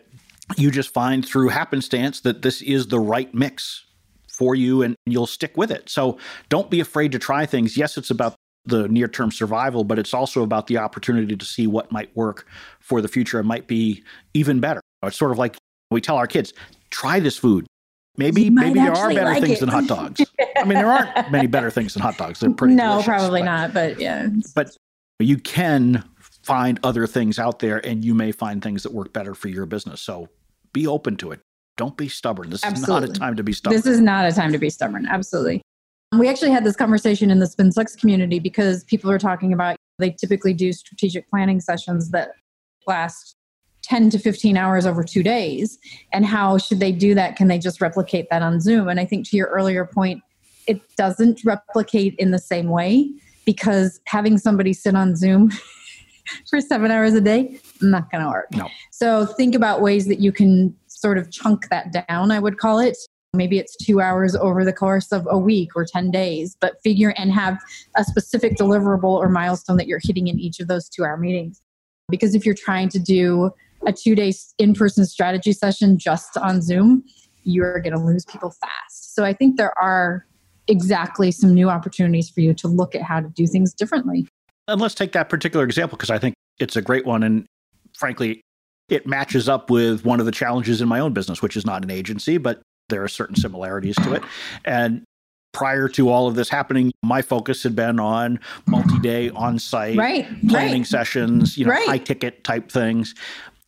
you 0.58 0.72
just 0.72 0.94
find 0.94 1.26
through 1.28 1.50
happenstance 1.50 2.22
that 2.22 2.42
this 2.42 2.62
is 2.62 2.88
the 2.88 3.00
right 3.00 3.34
mix 3.34 3.84
for 4.30 4.56
you 4.56 4.82
and 4.84 4.96
you'll 5.06 5.28
stick 5.28 5.56
with 5.58 5.72
it. 5.72 5.90
So 5.90 6.18
don't 6.50 6.70
be 6.70 6.80
afraid 6.80 7.12
to 7.14 7.20
try 7.20 7.46
things. 7.46 7.78
Yes, 7.78 7.98
it's 7.98 8.10
about 8.12 8.36
the 8.66 8.88
near 8.88 9.08
term 9.08 9.32
survival, 9.32 9.84
but 9.84 10.00
it's 10.00 10.14
also 10.14 10.44
about 10.44 10.68
the 10.68 10.78
opportunity 10.78 11.36
to 11.36 11.46
see 11.46 11.68
what 11.68 11.92
might 11.92 12.16
work 12.16 12.48
for 12.80 13.02
the 13.02 13.08
future 13.08 13.40
and 13.40 13.48
might 13.48 13.68
be 13.68 14.04
even 14.34 14.60
better. 14.60 14.82
It's 15.04 15.18
sort 15.18 15.32
of 15.32 15.38
like 15.38 15.58
we 15.92 16.02
tell 16.02 16.18
our 16.18 16.28
kids, 16.28 16.54
try 16.90 17.20
this 17.20 17.38
food. 17.38 17.66
Maybe 18.18 18.50
maybe 18.50 18.80
there 18.80 18.94
are 18.94 19.10
better 19.10 19.26
like 19.26 19.44
things 19.44 19.58
it. 19.58 19.60
than 19.62 19.70
hot 19.70 19.88
dogs. 19.88 20.22
I 20.58 20.64
mean, 20.64 20.78
there 20.78 20.90
aren't 20.90 21.32
many 21.32 21.48
better 21.48 21.70
things 21.70 21.94
than 21.94 22.02
hot 22.02 22.18
dogs. 22.18 22.40
They're 22.40 22.50
pretty 22.54 22.76
no, 22.76 23.02
probably 23.04 23.42
but- 23.42 23.46
not. 23.46 23.74
But 23.74 24.00
yeah. 24.00 24.30
But 24.56 24.76
you 25.20 25.38
can 25.38 26.04
find 26.46 26.80
other 26.84 27.08
things 27.08 27.40
out 27.40 27.60
there 27.60 27.84
and 27.86 28.06
you 28.06 28.14
may 28.14 28.32
find 28.32 28.62
things 28.62 28.84
that 28.84 28.94
work 28.94 29.12
better 29.12 29.34
for 29.34 29.48
your 29.48 29.66
business. 29.66 30.00
So 30.00 30.30
be 30.74 30.86
open 30.86 31.18
to 31.18 31.32
it. 31.32 31.40
Don't 31.76 31.98
be 31.98 32.08
stubborn. 32.08 32.52
This 32.52 32.64
is 32.64 32.88
not 32.88 33.04
a 33.04 33.08
time 33.08 33.36
to 33.36 33.44
be 33.44 33.52
stubborn. 33.52 33.78
This 33.78 33.88
is 33.88 34.00
not 34.00 34.26
a 34.26 34.32
time 34.32 34.52
to 34.52 34.60
be 34.60 34.70
stubborn. 34.70 35.08
Absolutely. 35.08 35.62
We 36.18 36.30
actually 36.30 36.52
had 36.52 36.64
this 36.64 36.76
conversation 36.76 37.32
in 37.32 37.40
the 37.40 37.48
SpinSucks 37.48 37.98
community 37.98 38.40
because 38.40 38.84
people 38.84 39.10
are 39.10 39.18
talking 39.18 39.54
about 39.54 39.76
they 39.98 40.12
typically 40.12 40.54
do 40.54 40.72
strategic 40.72 41.28
planning 41.30 41.60
sessions 41.60 42.12
that 42.12 42.30
last 42.86 43.36
10 43.84 44.12
to 44.12 44.20
15 44.20 44.56
hours 44.56 44.86
over 44.86 45.04
two 45.04 45.24
days. 45.24 45.80
And 46.14 46.26
how 46.26 46.58
should 46.58 46.80
they 46.80 46.92
do 46.92 47.16
that? 47.16 47.36
Can 47.36 47.48
they 47.48 47.58
just 47.58 47.82
replicate 47.82 48.28
that 48.30 48.42
on 48.42 48.62
Zoom? 48.62 48.88
And 48.88 49.00
I 49.00 49.06
think 49.06 49.28
to 49.30 49.38
your 49.38 49.48
earlier 49.48 49.86
point, 49.86 50.22
it 50.68 50.82
doesn't 50.96 51.42
replicate 51.44 52.16
in 52.18 52.32
the 52.32 52.40
same 52.40 52.70
way 52.70 53.10
because 53.46 54.00
having 54.06 54.38
somebody 54.38 54.74
sit 54.74 54.96
on 54.96 55.16
Zoom 55.16 55.52
for 56.50 56.62
seven 56.62 56.92
hours 56.92 57.14
a 57.14 57.22
day, 57.22 57.60
not 57.82 58.12
going 58.12 58.24
to 58.24 58.30
work. 58.30 58.48
No. 58.54 58.70
So 58.92 59.26
think 59.26 59.56
about 59.56 59.82
ways 59.82 60.08
that 60.08 60.20
you 60.20 60.32
can 60.32 60.76
sort 60.88 61.18
of 61.18 61.32
chunk 61.32 61.70
that 61.70 61.92
down, 62.08 62.32
I 62.32 62.40
would 62.40 62.58
call 62.58 62.80
it. 62.80 62.98
Maybe 63.34 63.60
it's 63.60 63.76
two 63.76 64.00
hours 64.00 64.36
over 64.36 64.64
the 64.64 64.74
course 64.74 65.12
of 65.12 65.28
a 65.30 65.38
week 65.38 65.76
or 65.76 65.86
10 65.86 66.10
days, 66.10 66.56
but 66.60 66.82
figure 66.84 67.14
and 67.18 67.32
have 67.34 67.60
a 67.98 68.04
specific 68.04 68.56
deliverable 68.56 69.04
or 69.04 69.28
milestone 69.28 69.78
that 69.78 69.88
you're 69.88 70.00
hitting 70.02 70.28
in 70.28 70.40
each 70.40 70.60
of 70.60 70.68
those 70.68 70.88
two 70.88 71.04
hour 71.04 71.18
meetings. 71.18 71.62
Because 72.10 72.34
if 72.34 72.46
you're 72.46 72.56
trying 72.56 72.90
to 72.90 73.00
do 73.00 73.52
a 73.86 73.92
two 73.92 74.16
day 74.16 74.34
in 74.58 74.74
person 74.74 75.06
strategy 75.06 75.54
session 75.54 75.98
just 75.98 76.38
on 76.38 76.62
Zoom, 76.62 77.04
you're 77.44 77.80
going 77.80 77.94
to 77.94 78.00
lose 78.00 78.26
people 78.26 78.52
fast. 78.52 79.14
So 79.16 79.24
I 79.24 79.34
think 79.34 79.58
there 79.58 79.78
are 79.78 80.26
exactly 80.68 81.32
some 81.32 81.54
new 81.54 81.70
opportunities 81.70 82.30
for 82.30 82.42
you 82.42 82.54
to 82.56 82.68
look 82.68 82.96
at 82.96 83.02
how 83.02 83.20
to 83.20 83.30
do 83.30 83.46
things 83.48 83.74
differently. 83.74 84.28
And 84.68 84.82
let's 84.82 84.96
take 84.96 85.12
that 85.14 85.30
particular 85.30 85.66
example 85.66 85.98
because 85.98 86.10
I 86.10 86.18
think 86.18 86.36
it's 86.60 86.76
a 86.76 86.82
great 86.82 87.06
one. 87.06 87.24
And 87.24 87.46
frankly, 87.98 88.42
it 88.90 89.08
matches 89.08 89.50
up 89.50 89.70
with 89.70 90.06
one 90.06 90.20
of 90.20 90.26
the 90.26 90.32
challenges 90.32 90.82
in 90.82 90.88
my 90.88 91.00
own 91.00 91.14
business, 91.14 91.42
which 91.42 91.58
is 91.58 91.66
not 91.66 91.84
an 91.84 91.92
agency, 91.92 92.38
but 92.38 92.62
there 92.90 93.04
are 93.04 93.08
certain 93.08 93.36
similarities 93.36 93.96
to 93.98 94.14
it. 94.14 94.24
And 94.64 95.04
prior 95.54 95.88
to 95.88 96.10
all 96.10 96.28
of 96.28 96.36
this 96.36 96.50
happening, 96.50 96.92
my 97.02 97.22
focus 97.22 97.64
had 97.64 97.76
been 97.76 98.00
on 98.00 98.40
multi-day 98.68 99.30
on-site 99.30 99.98
right, 99.98 100.28
planning 100.50 100.82
right. 100.82 100.88
sessions, 100.88 101.58
you 101.58 101.66
know, 101.66 101.72
Right. 101.72 101.88
high 101.88 101.98
ticket 101.98 102.44
type 102.44 102.72
things. 102.72 103.16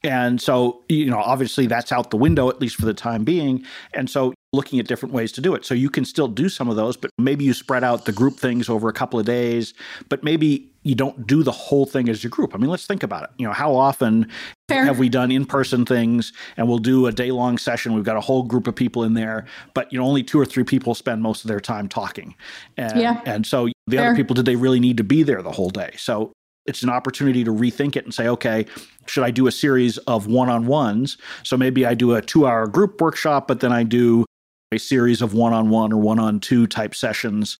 And 0.07 0.41
so, 0.41 0.83
you 0.87 1.09
know, 1.09 1.17
obviously 1.17 1.67
that's 1.67 1.91
out 1.91 2.11
the 2.11 2.17
window, 2.17 2.47
at 2.49 2.61
least 2.61 2.77
for 2.77 2.85
the 2.85 2.93
time 2.93 3.25
being. 3.25 3.65
And 3.93 4.09
so 4.09 4.33
looking 4.53 4.79
at 4.79 4.87
different 4.87 5.13
ways 5.13 5.33
to 5.33 5.41
do 5.41 5.53
it. 5.53 5.65
So 5.65 5.73
you 5.73 5.89
can 5.89 6.05
still 6.05 6.29
do 6.29 6.47
some 6.47 6.69
of 6.69 6.77
those, 6.77 6.95
but 6.95 7.11
maybe 7.17 7.43
you 7.43 7.53
spread 7.53 7.83
out 7.83 8.05
the 8.05 8.13
group 8.13 8.37
things 8.37 8.69
over 8.69 8.87
a 8.87 8.93
couple 8.93 9.19
of 9.19 9.25
days, 9.25 9.73
but 10.07 10.23
maybe 10.23 10.71
you 10.83 10.95
don't 10.95 11.27
do 11.27 11.43
the 11.43 11.51
whole 11.51 11.85
thing 11.85 12.07
as 12.07 12.23
your 12.23 12.29
group. 12.31 12.55
I 12.55 12.57
mean, 12.57 12.69
let's 12.69 12.87
think 12.87 13.03
about 13.03 13.23
it. 13.23 13.31
You 13.37 13.45
know, 13.47 13.51
how 13.51 13.75
often 13.75 14.31
Fair. 14.69 14.85
have 14.85 14.97
we 14.97 15.09
done 15.09 15.29
in-person 15.29 15.85
things 15.85 16.31
and 16.55 16.69
we'll 16.69 16.77
do 16.77 17.07
a 17.07 17.11
day-long 17.11 17.57
session 17.57 17.93
we've 17.93 18.05
got 18.05 18.15
a 18.15 18.21
whole 18.21 18.43
group 18.43 18.67
of 18.67 18.75
people 18.75 19.03
in 19.03 19.13
there 19.13 19.45
but 19.73 19.91
you 19.93 19.99
know 19.99 20.05
only 20.05 20.23
two 20.23 20.37
or 20.39 20.45
three 20.45 20.63
people 20.65 20.93
spend 20.93 21.21
most 21.21 21.43
of 21.45 21.47
their 21.47 21.59
time 21.61 21.87
talking 21.87 22.35
and 22.75 22.99
Yeah. 22.99 23.21
and 23.25 23.45
so 23.45 23.69
the 23.87 23.95
Fair. 23.97 24.07
other 24.07 24.15
people 24.15 24.33
did 24.33 24.45
they 24.45 24.57
really 24.57 24.81
need 24.81 24.97
to 24.97 25.05
be 25.05 25.23
there 25.23 25.41
the 25.41 25.51
whole 25.53 25.69
day 25.69 25.93
so 25.97 26.33
it's 26.67 26.83
an 26.83 26.89
opportunity 26.89 27.43
to 27.43 27.51
rethink 27.51 27.95
it 27.95 28.03
and 28.03 28.13
say 28.13 28.27
okay 28.27 28.65
should 29.05 29.23
i 29.23 29.31
do 29.31 29.47
a 29.47 29.51
series 29.51 29.97
of 29.99 30.27
one-on-ones 30.27 31.17
so 31.43 31.57
maybe 31.57 31.85
i 31.85 31.93
do 31.93 32.15
a 32.15 32.21
two-hour 32.21 32.67
group 32.67 32.99
workshop 33.01 33.47
but 33.47 33.59
then 33.59 33.71
i 33.71 33.83
do 33.83 34.25
a 34.73 34.77
series 34.77 35.21
of 35.21 35.33
one-on-one 35.33 35.93
or 35.93 35.97
one-on-two 35.97 36.67
type 36.67 36.93
sessions 36.93 37.57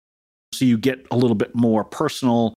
so 0.53 0.65
you 0.65 0.77
get 0.77 1.05
a 1.11 1.17
little 1.17 1.35
bit 1.35 1.53
more 1.55 1.83
personal 1.83 2.53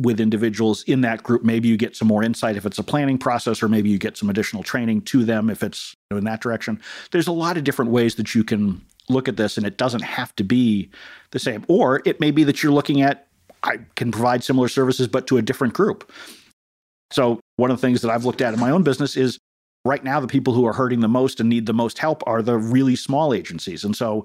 with 0.00 0.20
individuals 0.20 0.82
in 0.84 1.02
that 1.02 1.22
group. 1.22 1.44
Maybe 1.44 1.68
you 1.68 1.76
get 1.76 1.94
some 1.94 2.08
more 2.08 2.22
insight 2.22 2.56
if 2.56 2.64
it's 2.64 2.78
a 2.78 2.82
planning 2.82 3.18
process, 3.18 3.62
or 3.62 3.68
maybe 3.68 3.90
you 3.90 3.98
get 3.98 4.16
some 4.16 4.30
additional 4.30 4.62
training 4.62 5.02
to 5.02 5.24
them 5.24 5.50
if 5.50 5.62
it's 5.62 5.94
in 6.10 6.24
that 6.24 6.40
direction. 6.40 6.80
There's 7.10 7.26
a 7.26 7.32
lot 7.32 7.56
of 7.56 7.64
different 7.64 7.90
ways 7.90 8.14
that 8.14 8.34
you 8.34 8.42
can 8.42 8.80
look 9.08 9.28
at 9.28 9.36
this, 9.36 9.56
and 9.56 9.66
it 9.66 9.76
doesn't 9.76 10.02
have 10.02 10.34
to 10.36 10.44
be 10.44 10.90
the 11.32 11.38
same. 11.38 11.64
Or 11.68 12.00
it 12.06 12.20
may 12.20 12.30
be 12.30 12.44
that 12.44 12.62
you're 12.62 12.72
looking 12.72 13.02
at, 13.02 13.26
I 13.62 13.78
can 13.94 14.10
provide 14.10 14.42
similar 14.42 14.68
services, 14.68 15.08
but 15.08 15.26
to 15.28 15.36
a 15.36 15.42
different 15.42 15.74
group. 15.74 16.10
So, 17.12 17.40
one 17.56 17.70
of 17.70 17.80
the 17.80 17.86
things 17.86 18.02
that 18.02 18.10
I've 18.10 18.24
looked 18.24 18.40
at 18.40 18.54
in 18.54 18.60
my 18.60 18.70
own 18.70 18.82
business 18.82 19.16
is 19.16 19.38
right 19.84 20.02
now, 20.02 20.20
the 20.20 20.28
people 20.28 20.52
who 20.52 20.66
are 20.66 20.72
hurting 20.72 21.00
the 21.00 21.08
most 21.08 21.40
and 21.40 21.48
need 21.48 21.66
the 21.66 21.72
most 21.72 21.98
help 21.98 22.22
are 22.26 22.42
the 22.42 22.56
really 22.56 22.96
small 22.96 23.34
agencies. 23.34 23.84
And 23.84 23.94
so, 23.96 24.24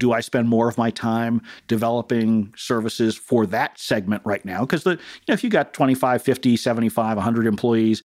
do 0.00 0.12
I 0.12 0.20
spend 0.20 0.48
more 0.48 0.68
of 0.68 0.76
my 0.76 0.90
time 0.90 1.40
developing 1.68 2.52
services 2.56 3.14
for 3.14 3.46
that 3.46 3.78
segment 3.78 4.22
right 4.24 4.44
now? 4.44 4.60
Because 4.60 4.82
the 4.82 4.90
you 4.90 4.96
know, 5.28 5.34
if 5.34 5.44
you 5.44 5.50
got 5.50 5.72
25, 5.72 6.22
50, 6.22 6.56
75, 6.56 7.16
100 7.16 7.46
employees, 7.46 8.02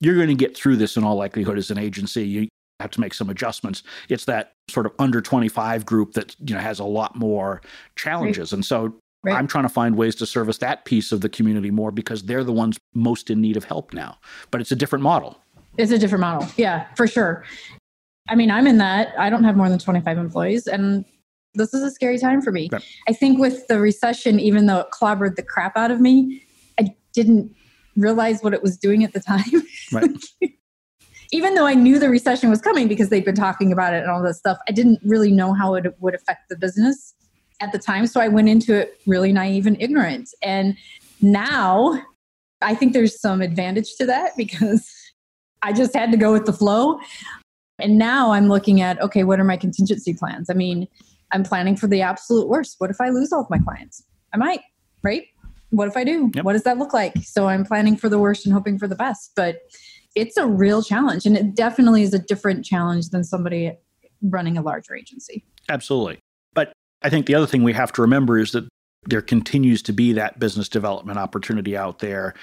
you're 0.00 0.16
going 0.16 0.28
to 0.28 0.34
get 0.34 0.56
through 0.56 0.76
this 0.76 0.96
in 0.96 1.04
all 1.04 1.16
likelihood 1.16 1.58
as 1.58 1.70
an 1.70 1.78
agency. 1.78 2.26
You 2.26 2.48
have 2.80 2.90
to 2.92 3.00
make 3.00 3.14
some 3.14 3.28
adjustments. 3.28 3.82
It's 4.08 4.24
that 4.26 4.52
sort 4.70 4.86
of 4.86 4.92
under 4.98 5.20
25 5.20 5.84
group 5.84 6.12
that 6.12 6.36
you 6.40 6.54
know 6.54 6.60
has 6.60 6.78
a 6.78 6.84
lot 6.84 7.16
more 7.16 7.60
challenges. 7.96 8.52
And 8.52 8.64
so 8.64 8.94
Right. 9.24 9.36
I'm 9.36 9.46
trying 9.46 9.64
to 9.64 9.68
find 9.68 9.96
ways 9.96 10.16
to 10.16 10.26
service 10.26 10.58
that 10.58 10.84
piece 10.84 11.12
of 11.12 11.20
the 11.20 11.28
community 11.28 11.70
more 11.70 11.92
because 11.92 12.24
they're 12.24 12.42
the 12.42 12.52
ones 12.52 12.78
most 12.92 13.30
in 13.30 13.40
need 13.40 13.56
of 13.56 13.64
help 13.64 13.94
now. 13.94 14.18
But 14.50 14.60
it's 14.60 14.72
a 14.72 14.76
different 14.76 15.04
model. 15.04 15.38
It's 15.78 15.92
a 15.92 15.98
different 15.98 16.20
model. 16.20 16.48
Yeah, 16.56 16.86
for 16.96 17.06
sure. 17.06 17.44
I 18.28 18.34
mean, 18.34 18.50
I'm 18.50 18.66
in 18.66 18.78
that. 18.78 19.14
I 19.18 19.30
don't 19.30 19.44
have 19.44 19.56
more 19.56 19.68
than 19.68 19.78
25 19.78 20.18
employees, 20.18 20.66
and 20.66 21.04
this 21.54 21.72
is 21.72 21.82
a 21.82 21.90
scary 21.90 22.18
time 22.18 22.42
for 22.42 22.50
me. 22.50 22.68
I 23.08 23.12
think 23.12 23.38
with 23.38 23.66
the 23.68 23.78
recession, 23.78 24.40
even 24.40 24.66
though 24.66 24.80
it 24.80 24.88
clobbered 24.90 25.36
the 25.36 25.42
crap 25.42 25.76
out 25.76 25.90
of 25.90 26.00
me, 26.00 26.42
I 26.78 26.94
didn't 27.12 27.54
realize 27.96 28.42
what 28.42 28.54
it 28.54 28.62
was 28.62 28.76
doing 28.76 29.04
at 29.04 29.12
the 29.12 29.20
time. 29.20 29.42
Right. 29.92 30.08
even 31.32 31.54
though 31.54 31.66
I 31.66 31.74
knew 31.74 31.98
the 31.98 32.08
recession 32.08 32.48
was 32.48 32.62
coming 32.62 32.88
because 32.88 33.10
they've 33.10 33.24
been 33.24 33.34
talking 33.34 33.72
about 33.72 33.92
it 33.92 33.98
and 33.98 34.10
all 34.10 34.22
this 34.22 34.38
stuff, 34.38 34.56
I 34.66 34.72
didn't 34.72 35.00
really 35.04 35.30
know 35.30 35.52
how 35.52 35.74
it 35.74 35.84
would 36.00 36.14
affect 36.14 36.48
the 36.48 36.56
business 36.56 37.12
at 37.62 37.70
the 37.72 37.78
time. 37.78 38.06
So 38.06 38.20
I 38.20 38.28
went 38.28 38.48
into 38.48 38.74
it 38.74 39.00
really 39.06 39.32
naive 39.32 39.66
and 39.66 39.80
ignorant. 39.80 40.30
And 40.42 40.76
now 41.20 42.02
I 42.60 42.74
think 42.74 42.92
there's 42.92 43.20
some 43.20 43.40
advantage 43.40 43.94
to 43.96 44.06
that 44.06 44.32
because 44.36 44.90
I 45.62 45.72
just 45.72 45.94
had 45.94 46.10
to 46.10 46.18
go 46.18 46.32
with 46.32 46.44
the 46.44 46.52
flow. 46.52 46.98
And 47.78 47.98
now 47.98 48.32
I'm 48.32 48.48
looking 48.48 48.80
at 48.80 49.00
okay, 49.00 49.24
what 49.24 49.40
are 49.40 49.44
my 49.44 49.56
contingency 49.56 50.12
plans? 50.12 50.50
I 50.50 50.54
mean, 50.54 50.88
I'm 51.32 51.44
planning 51.44 51.76
for 51.76 51.86
the 51.86 52.02
absolute 52.02 52.48
worst. 52.48 52.76
What 52.78 52.90
if 52.90 53.00
I 53.00 53.08
lose 53.08 53.32
all 53.32 53.40
of 53.40 53.50
my 53.50 53.58
clients? 53.58 54.04
I 54.34 54.36
might, 54.36 54.60
right? 55.02 55.24
What 55.70 55.88
if 55.88 55.96
I 55.96 56.04
do? 56.04 56.30
Yep. 56.34 56.44
What 56.44 56.52
does 56.52 56.64
that 56.64 56.78
look 56.78 56.92
like? 56.92 57.14
So 57.22 57.48
I'm 57.48 57.64
planning 57.64 57.96
for 57.96 58.08
the 58.08 58.18
worst 58.18 58.44
and 58.44 58.52
hoping 58.52 58.78
for 58.78 58.86
the 58.86 58.94
best. 58.94 59.32
But 59.34 59.60
it's 60.14 60.36
a 60.36 60.46
real 60.46 60.82
challenge. 60.82 61.24
And 61.24 61.36
it 61.36 61.54
definitely 61.54 62.02
is 62.02 62.12
a 62.12 62.18
different 62.18 62.64
challenge 62.64 63.08
than 63.08 63.24
somebody 63.24 63.72
running 64.20 64.58
a 64.58 64.62
larger 64.62 64.94
agency. 64.94 65.44
Absolutely. 65.70 66.21
I 67.04 67.10
think 67.10 67.26
the 67.26 67.34
other 67.34 67.46
thing 67.46 67.62
we 67.62 67.72
have 67.72 67.92
to 67.92 68.02
remember 68.02 68.38
is 68.38 68.52
that 68.52 68.68
there 69.04 69.22
continues 69.22 69.82
to 69.82 69.92
be 69.92 70.12
that 70.12 70.38
business 70.38 70.68
development 70.68 71.18
opportunity 71.18 71.76
out 71.76 71.98
there. 71.98 72.34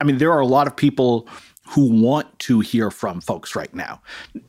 I 0.00 0.04
mean, 0.04 0.18
there 0.18 0.32
are 0.32 0.40
a 0.40 0.46
lot 0.46 0.66
of 0.66 0.76
people 0.76 1.28
who 1.68 2.02
want 2.02 2.38
to 2.40 2.60
hear 2.60 2.90
from 2.90 3.20
folks 3.20 3.54
right 3.54 3.72
now. 3.74 4.00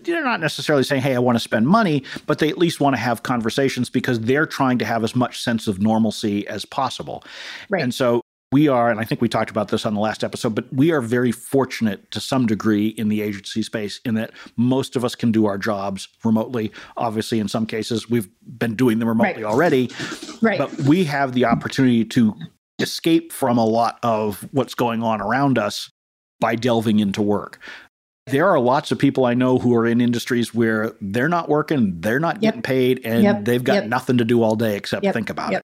They're 0.01 0.23
not 0.23 0.39
necessarily 0.39 0.83
saying, 0.83 1.01
hey, 1.01 1.15
I 1.15 1.19
want 1.19 1.35
to 1.35 1.39
spend 1.39 1.67
money, 1.67 2.03
but 2.25 2.39
they 2.39 2.49
at 2.49 2.57
least 2.57 2.79
want 2.79 2.95
to 2.95 2.99
have 2.99 3.23
conversations 3.23 3.89
because 3.89 4.19
they're 4.21 4.45
trying 4.45 4.77
to 4.79 4.85
have 4.85 5.03
as 5.03 5.15
much 5.15 5.41
sense 5.41 5.67
of 5.67 5.81
normalcy 5.81 6.47
as 6.47 6.65
possible. 6.65 7.23
Right. 7.69 7.83
And 7.83 7.93
so 7.93 8.21
we 8.51 8.67
are, 8.67 8.91
and 8.91 8.99
I 8.99 9.05
think 9.05 9.21
we 9.21 9.29
talked 9.29 9.49
about 9.49 9.69
this 9.69 9.85
on 9.85 9.93
the 9.93 10.01
last 10.01 10.23
episode, 10.25 10.53
but 10.55 10.65
we 10.73 10.91
are 10.91 10.99
very 10.99 11.31
fortunate 11.31 12.11
to 12.11 12.19
some 12.19 12.45
degree 12.45 12.87
in 12.87 13.07
the 13.07 13.21
agency 13.21 13.63
space 13.63 14.01
in 14.03 14.15
that 14.15 14.31
most 14.57 14.97
of 14.97 15.05
us 15.05 15.15
can 15.15 15.31
do 15.31 15.45
our 15.45 15.57
jobs 15.57 16.09
remotely. 16.25 16.71
Obviously, 16.97 17.39
in 17.39 17.47
some 17.47 17.65
cases, 17.65 18.09
we've 18.09 18.27
been 18.45 18.75
doing 18.75 18.99
them 18.99 19.07
remotely 19.07 19.43
Right. 19.43 19.49
already, 19.51 19.89
right. 20.41 20.57
but 20.57 20.77
we 20.81 21.05
have 21.05 21.31
the 21.31 21.45
opportunity 21.45 22.03
to 22.05 22.35
escape 22.79 23.31
from 23.31 23.57
a 23.57 23.65
lot 23.65 23.99
of 24.03 24.45
what's 24.51 24.75
going 24.75 25.01
on 25.01 25.21
around 25.21 25.57
us 25.57 25.89
by 26.41 26.55
delving 26.55 26.99
into 26.99 27.21
work. 27.21 27.57
There 28.27 28.49
are 28.49 28.59
lots 28.59 28.91
of 28.91 28.99
people 28.99 29.25
I 29.25 29.33
know 29.33 29.59
who 29.59 29.73
are 29.75 29.87
in 29.87 30.01
industries 30.01 30.53
where 30.53 30.91
they're 30.99 31.29
not 31.29 31.47
working, 31.47 32.01
they're 32.01 32.19
not 32.19 32.35
Yep. 32.35 32.41
getting 32.41 32.61
paid, 32.63 33.01
and 33.05 33.23
Yep. 33.23 33.45
they've 33.45 33.63
got 33.63 33.73
Yep. 33.75 33.85
nothing 33.87 34.17
to 34.17 34.25
do 34.25 34.43
all 34.43 34.57
day 34.57 34.75
except 34.75 35.05
think 35.13 35.29
about 35.29 35.53
it. 35.53 35.61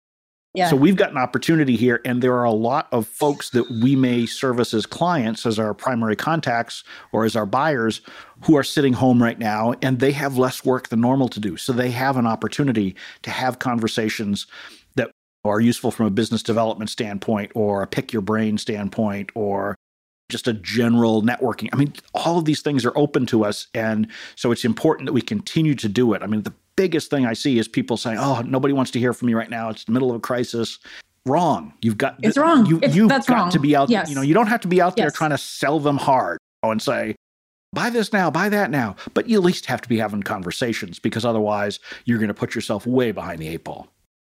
Yeah. 0.55 0.69
So 0.69 0.75
we've 0.75 0.95
got 0.95 1.11
an 1.11 1.17
opportunity 1.17 1.75
here, 1.75 2.01
and 2.05 2.21
there 2.21 2.33
are 2.33 2.43
a 2.43 2.51
lot 2.51 2.87
of 2.91 3.07
folks 3.07 3.49
that 3.51 3.69
we 3.69 3.95
may 3.95 4.25
service 4.25 4.73
as 4.73 4.85
clients, 4.85 5.45
as 5.45 5.59
our 5.59 5.73
primary 5.73 6.15
contacts, 6.15 6.83
or 7.11 7.25
as 7.25 7.35
our 7.35 7.45
buyers, 7.45 8.01
who 8.41 8.55
are 8.57 8.63
sitting 8.63 8.93
home 8.93 9.21
right 9.21 9.39
now, 9.39 9.73
and 9.81 9.99
they 9.99 10.11
have 10.11 10.37
less 10.37 10.63
work 10.65 10.89
than 10.89 11.01
normal 11.01 11.27
to 11.29 11.39
do. 11.39 11.57
So 11.57 11.73
they 11.73 11.91
have 11.91 12.17
an 12.17 12.27
opportunity 12.27 12.95
to 13.23 13.31
have 13.31 13.59
conversations 13.59 14.47
that 14.95 15.11
are 15.43 15.59
useful 15.59 15.91
from 15.91 16.05
a 16.05 16.11
business 16.11 16.43
development 16.43 16.89
standpoint, 16.89 17.51
or 17.55 17.81
a 17.81 17.87
pick 17.87 18.13
your 18.13 18.21
brain 18.21 18.57
standpoint, 18.57 19.31
or 19.35 19.75
just 20.29 20.47
a 20.47 20.53
general 20.53 21.21
networking. 21.21 21.69
I 21.71 21.75
mean, 21.75 21.93
all 22.13 22.39
of 22.39 22.45
these 22.45 22.61
things 22.61 22.83
are 22.83 22.97
open 22.97 23.27
to 23.27 23.45
us. 23.45 23.67
And 23.75 24.07
so 24.35 24.51
it's 24.51 24.65
important 24.65 25.05
that 25.05 25.13
we 25.13 25.21
continue 25.21 25.75
to 25.75 25.87
do 25.87 26.13
it. 26.13 26.23
I 26.23 26.27
mean, 26.27 26.41
the 26.41 26.53
biggest 26.75 27.09
thing 27.09 27.25
I 27.25 27.33
see 27.33 27.57
is 27.59 27.67
people 27.67 27.97
saying, 27.97 28.17
oh, 28.19 28.41
nobody 28.41 28.73
wants 28.73 28.91
to 28.91 28.99
hear 28.99 29.13
from 29.13 29.27
me 29.27 29.33
right 29.33 29.49
now. 29.49 29.69
It's 29.69 29.83
the 29.85 29.91
middle 29.91 30.09
of 30.09 30.15
a 30.17 30.19
crisis. 30.19 30.79
Wrong. 31.25 31.73
You've 31.81 31.97
got 31.97 32.17
It's 32.21 32.37
wrong. 32.37 32.65
You, 32.65 32.77
It's- 32.77 32.95
you've 32.95 33.09
got 33.09 33.27
wrong. 33.29 33.49
to 33.49 33.59
be 33.59 33.75
out 33.75 33.89
Yes. 33.89 34.09
You 34.09 34.15
know, 34.15 34.21
you 34.21 34.33
don't 34.33 34.47
have 34.47 34.61
to 34.61 34.67
be 34.67 34.81
out 34.81 34.95
there 34.95 35.07
Yes. 35.07 35.13
trying 35.13 35.31
to 35.31 35.37
sell 35.37 35.79
them 35.79 35.97
hard 35.97 36.37
and 36.63 36.81
say, 36.81 37.15
buy 37.73 37.89
this 37.89 38.13
now, 38.13 38.29
buy 38.29 38.49
that 38.49 38.69
now. 38.71 38.95
But 39.13 39.27
you 39.29 39.37
at 39.37 39.43
least 39.43 39.65
have 39.65 39.81
to 39.81 39.89
be 39.89 39.97
having 39.97 40.21
conversations 40.23 40.99
because 40.99 41.25
otherwise 41.25 41.79
you're 42.05 42.19
going 42.19 42.27
to 42.27 42.33
put 42.33 42.53
yourself 42.55 42.85
way 42.85 43.11
behind 43.11 43.39
the 43.39 43.47
eight 43.47 43.63
ball. 43.63 43.87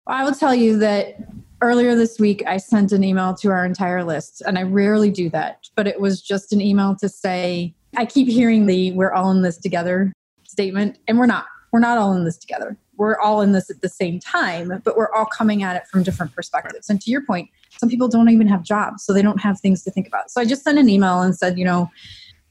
I 0.07 0.23
will 0.23 0.33
tell 0.33 0.53
you 0.53 0.77
that 0.79 1.17
earlier 1.61 1.95
this 1.95 2.19
week 2.19 2.43
I 2.47 2.57
sent 2.57 2.91
an 2.91 3.03
email 3.03 3.33
to 3.35 3.49
our 3.49 3.65
entire 3.65 4.03
list, 4.03 4.41
and 4.45 4.57
I 4.57 4.63
rarely 4.63 5.09
do 5.09 5.29
that, 5.31 5.67
but 5.75 5.87
it 5.87 5.99
was 5.99 6.21
just 6.21 6.53
an 6.53 6.61
email 6.61 6.95
to 6.97 7.09
say, 7.09 7.73
I 7.97 8.05
keep 8.05 8.27
hearing 8.27 8.67
the 8.67 8.91
we're 8.91 9.11
all 9.13 9.31
in 9.31 9.41
this 9.41 9.57
together 9.57 10.13
statement, 10.43 10.99
and 11.07 11.17
we're 11.17 11.25
not. 11.25 11.45
We're 11.75 11.81
not 11.81 11.97
all 11.97 12.13
in 12.13 12.23
this 12.23 12.37
together. 12.37 12.77
We're 12.95 13.19
all 13.19 13.41
in 13.41 13.51
this 13.51 13.69
at 13.69 13.81
the 13.81 13.89
same 13.89 14.17
time, 14.21 14.81
but 14.85 14.95
we're 14.95 15.11
all 15.11 15.25
coming 15.25 15.61
at 15.61 15.75
it 15.75 15.85
from 15.87 16.03
different 16.03 16.33
perspectives. 16.33 16.89
And 16.89 17.01
to 17.01 17.11
your 17.11 17.21
point, 17.25 17.49
some 17.77 17.89
people 17.89 18.07
don't 18.07 18.29
even 18.29 18.47
have 18.47 18.63
jobs, 18.63 19.03
so 19.03 19.11
they 19.11 19.21
don't 19.21 19.41
have 19.41 19.59
things 19.59 19.83
to 19.83 19.91
think 19.91 20.07
about. 20.07 20.31
So 20.31 20.39
I 20.39 20.45
just 20.45 20.63
sent 20.63 20.79
an 20.79 20.87
email 20.87 21.21
and 21.21 21.35
said, 21.35 21.59
you 21.59 21.65
know, 21.65 21.91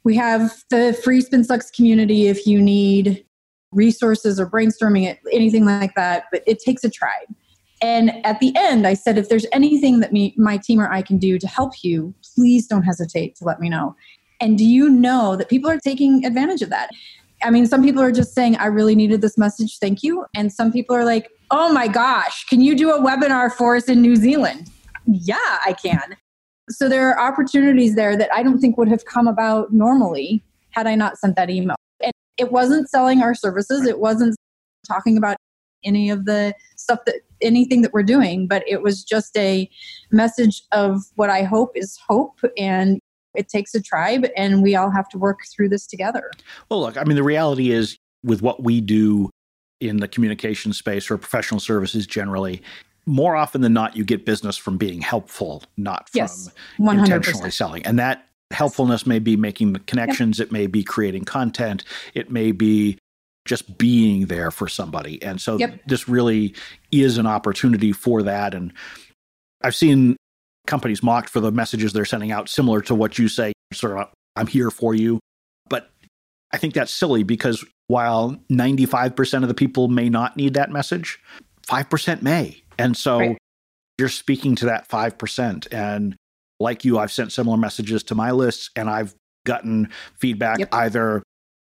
we 0.03 0.15
have 0.17 0.63
the 0.69 0.93
free 1.03 1.23
SpinSucks 1.23 1.73
community 1.73 2.27
if 2.27 2.47
you 2.47 2.61
need 2.61 3.25
resources 3.73 4.39
or 4.39 4.45
brainstorming 4.45 5.07
it, 5.07 5.21
anything 5.33 5.65
like 5.65 5.95
that, 5.95 6.25
but 6.31 6.43
it 6.47 6.59
takes 6.59 6.85
a 6.85 6.91
tribe. 6.91 7.35
And 7.81 8.23
at 8.27 8.41
the 8.41 8.53
end, 8.55 8.87
I 8.87 8.93
said, 8.93 9.17
if 9.17 9.31
there's 9.31 9.47
anything 9.55 10.01
that 10.01 10.13
me, 10.13 10.35
my 10.37 10.59
team 10.59 10.79
or 10.79 10.93
I 10.93 11.01
can 11.01 11.17
do 11.17 11.39
to 11.39 11.47
help 11.47 11.83
you, 11.83 12.13
please 12.35 12.67
don't 12.67 12.83
hesitate 12.83 13.37
to 13.37 13.45
let 13.45 13.59
me 13.59 13.71
know. 13.71 13.97
And 14.39 14.59
do 14.59 14.67
you 14.67 14.91
know 14.91 15.35
that 15.37 15.49
people 15.49 15.71
are 15.71 15.79
taking 15.79 16.27
advantage 16.27 16.61
of 16.61 16.69
that? 16.69 16.91
I 17.45 17.51
mean, 17.51 17.67
some 17.67 17.83
people 17.83 18.03
are 18.03 18.11
just 18.11 18.35
saying, 18.35 18.57
I 18.57 18.67
really 18.67 18.95
needed 18.95 19.21
this 19.21 19.37
message, 19.37 19.79
thank 19.79 20.03
you. 20.03 20.25
And 20.35 20.53
some 20.53 20.73
people 20.73 20.97
are 20.97 21.05
like, 21.05 21.31
oh 21.51 21.73
my 21.73 21.87
gosh, 21.87 22.45
can 22.47 22.61
you 22.63 22.75
do 22.75 22.91
a 22.91 22.99
webinar 22.99 23.53
for 23.53 23.77
us 23.77 23.85
in 23.85 24.01
New 24.01 24.17
Zealand? 24.17 24.71
Yeah, 25.07 25.37
I 25.39 25.75
can. 25.75 26.17
So 26.71 26.89
there 26.89 27.11
are 27.11 27.21
opportunities 27.21 27.95
there 27.95 28.17
that 28.17 28.33
I 28.33 28.43
don't 28.43 28.59
think 28.59 28.79
would 28.79 28.89
have 28.89 29.05
come 29.05 29.29
about 29.29 29.73
normally 29.73 30.43
had 30.71 30.87
I 30.87 30.95
not 30.95 31.19
sent 31.19 31.37
that 31.37 31.51
email. 31.51 31.77
And 32.03 32.13
it 32.39 32.51
wasn't 32.51 32.89
selling 32.89 33.23
our 33.23 33.35
services, 33.35 33.87
it 33.87 33.99
wasn't 33.99 34.35
talking 34.89 35.19
about 35.19 35.37
any 35.85 36.09
of 36.09 36.25
the 36.25 36.55
stuff 36.77 37.01
that 37.05 37.17
anything 37.43 37.83
that 37.83 37.93
we're 37.93 38.03
doing, 38.03 38.49
but 38.49 38.65
it 38.67 38.83
was 38.83 39.05
just 39.05 39.37
a 39.37 39.69
message 40.11 40.63
of 40.73 41.03
what 41.17 41.29
I 41.29 41.43
hope 41.43 41.73
is 41.75 41.99
hope 42.09 42.41
and 42.57 42.99
it 43.35 43.49
takes 43.49 43.75
a 43.75 43.83
tribe 43.83 44.27
and 44.37 44.63
we 44.63 44.77
all 44.77 44.91
have 44.91 45.09
to 45.11 45.19
work 45.19 45.41
through 45.55 45.69
this 45.69 45.87
together. 45.87 46.31
Well, 46.71 46.81
look, 46.81 46.97
I 46.97 47.05
mean, 47.05 47.17
the 47.17 47.23
reality 47.23 47.71
is 47.71 47.97
with 48.23 48.43
what 48.43 48.63
we 48.63 48.81
do 48.81 49.31
in 49.81 49.99
the 49.99 50.09
communication 50.09 50.73
space 50.73 51.11
or 51.11 51.19
professional 51.19 51.61
services 51.61 52.07
generally, 52.07 52.63
more 53.07 53.37
often 53.37 53.61
than 53.61 53.73
not, 53.73 53.97
you 53.97 54.05
get 54.05 54.25
business 54.25 54.57
from 54.57 54.79
being 54.79 55.01
helpful, 55.01 55.63
not 55.77 56.09
from 56.09 56.21
yes, 56.21 56.51
100%. 56.79 57.01
intentionally 57.01 57.51
selling. 57.51 57.85
And 57.85 57.99
that 57.99 58.27
helpfulness 58.51 59.07
may 59.07 59.19
be 59.19 59.37
making 59.37 59.73
the 59.73 59.81
connections, 59.81 60.39
yep. 60.39 60.49
it 60.49 60.53
may 60.53 60.67
be 60.67 60.83
creating 60.83 61.25
content, 61.25 61.85
it 62.15 62.31
may 62.31 62.53
be 62.53 62.99
just 63.45 63.77
being 63.77 64.27
there 64.27 64.51
for 64.51 64.69
somebody. 64.69 65.23
And 65.23 65.41
so 65.41 65.59
yep. 65.59 65.81
this 65.87 66.09
really 66.09 66.55
is 66.91 67.19
an 67.19 67.27
opportunity 67.27 67.93
for 67.93 68.23
that. 68.23 68.55
And 68.55 68.73
I've 69.63 69.75
seen 69.75 70.17
companies 70.67 71.03
mocked 71.03 71.29
for 71.29 71.41
the 71.41 71.53
messages 71.53 71.93
they're 71.93 72.05
sending 72.05 72.33
out, 72.33 72.49
similar 72.49 72.81
to 72.83 72.95
what 72.95 73.19
you 73.19 73.29
say, 73.29 73.53
sort 73.73 73.99
of, 73.99 74.09
I'm 74.37 74.47
here 74.47 74.71
for 74.71 74.95
you. 74.95 75.21
But 75.69 75.91
I 76.53 76.59
think 76.59 76.75
that's 76.75 76.93
silly 76.93 77.23
because 77.23 77.65
while 77.87 78.37
95% 78.51 79.43
of 79.43 79.49
the 79.49 79.55
people 79.55 79.89
may 79.89 80.09
not 80.09 80.37
need 80.37 80.55
that 80.55 80.71
message, 80.71 81.21
5% 81.69 82.23
may. 82.23 82.63
And 82.79 82.97
so 82.97 83.19
right. 83.19 83.39
you're 83.99 84.09
speaking 84.09 84.57
to 84.57 84.67
that 84.67 84.89
5%. 84.89 85.73
And 85.73 86.17
like 86.61 86.85
you, 86.85 86.99
I've 86.99 87.13
sent 87.13 87.33
similar 87.33 87.57
messages 87.57 88.03
to 88.05 88.15
my 88.15 88.31
lists 88.31 88.71
and 88.77 88.89
I've 88.89 89.15
gotten 89.45 89.91
feedback 90.19 90.59
yep. 90.59 90.69
either 90.73 91.23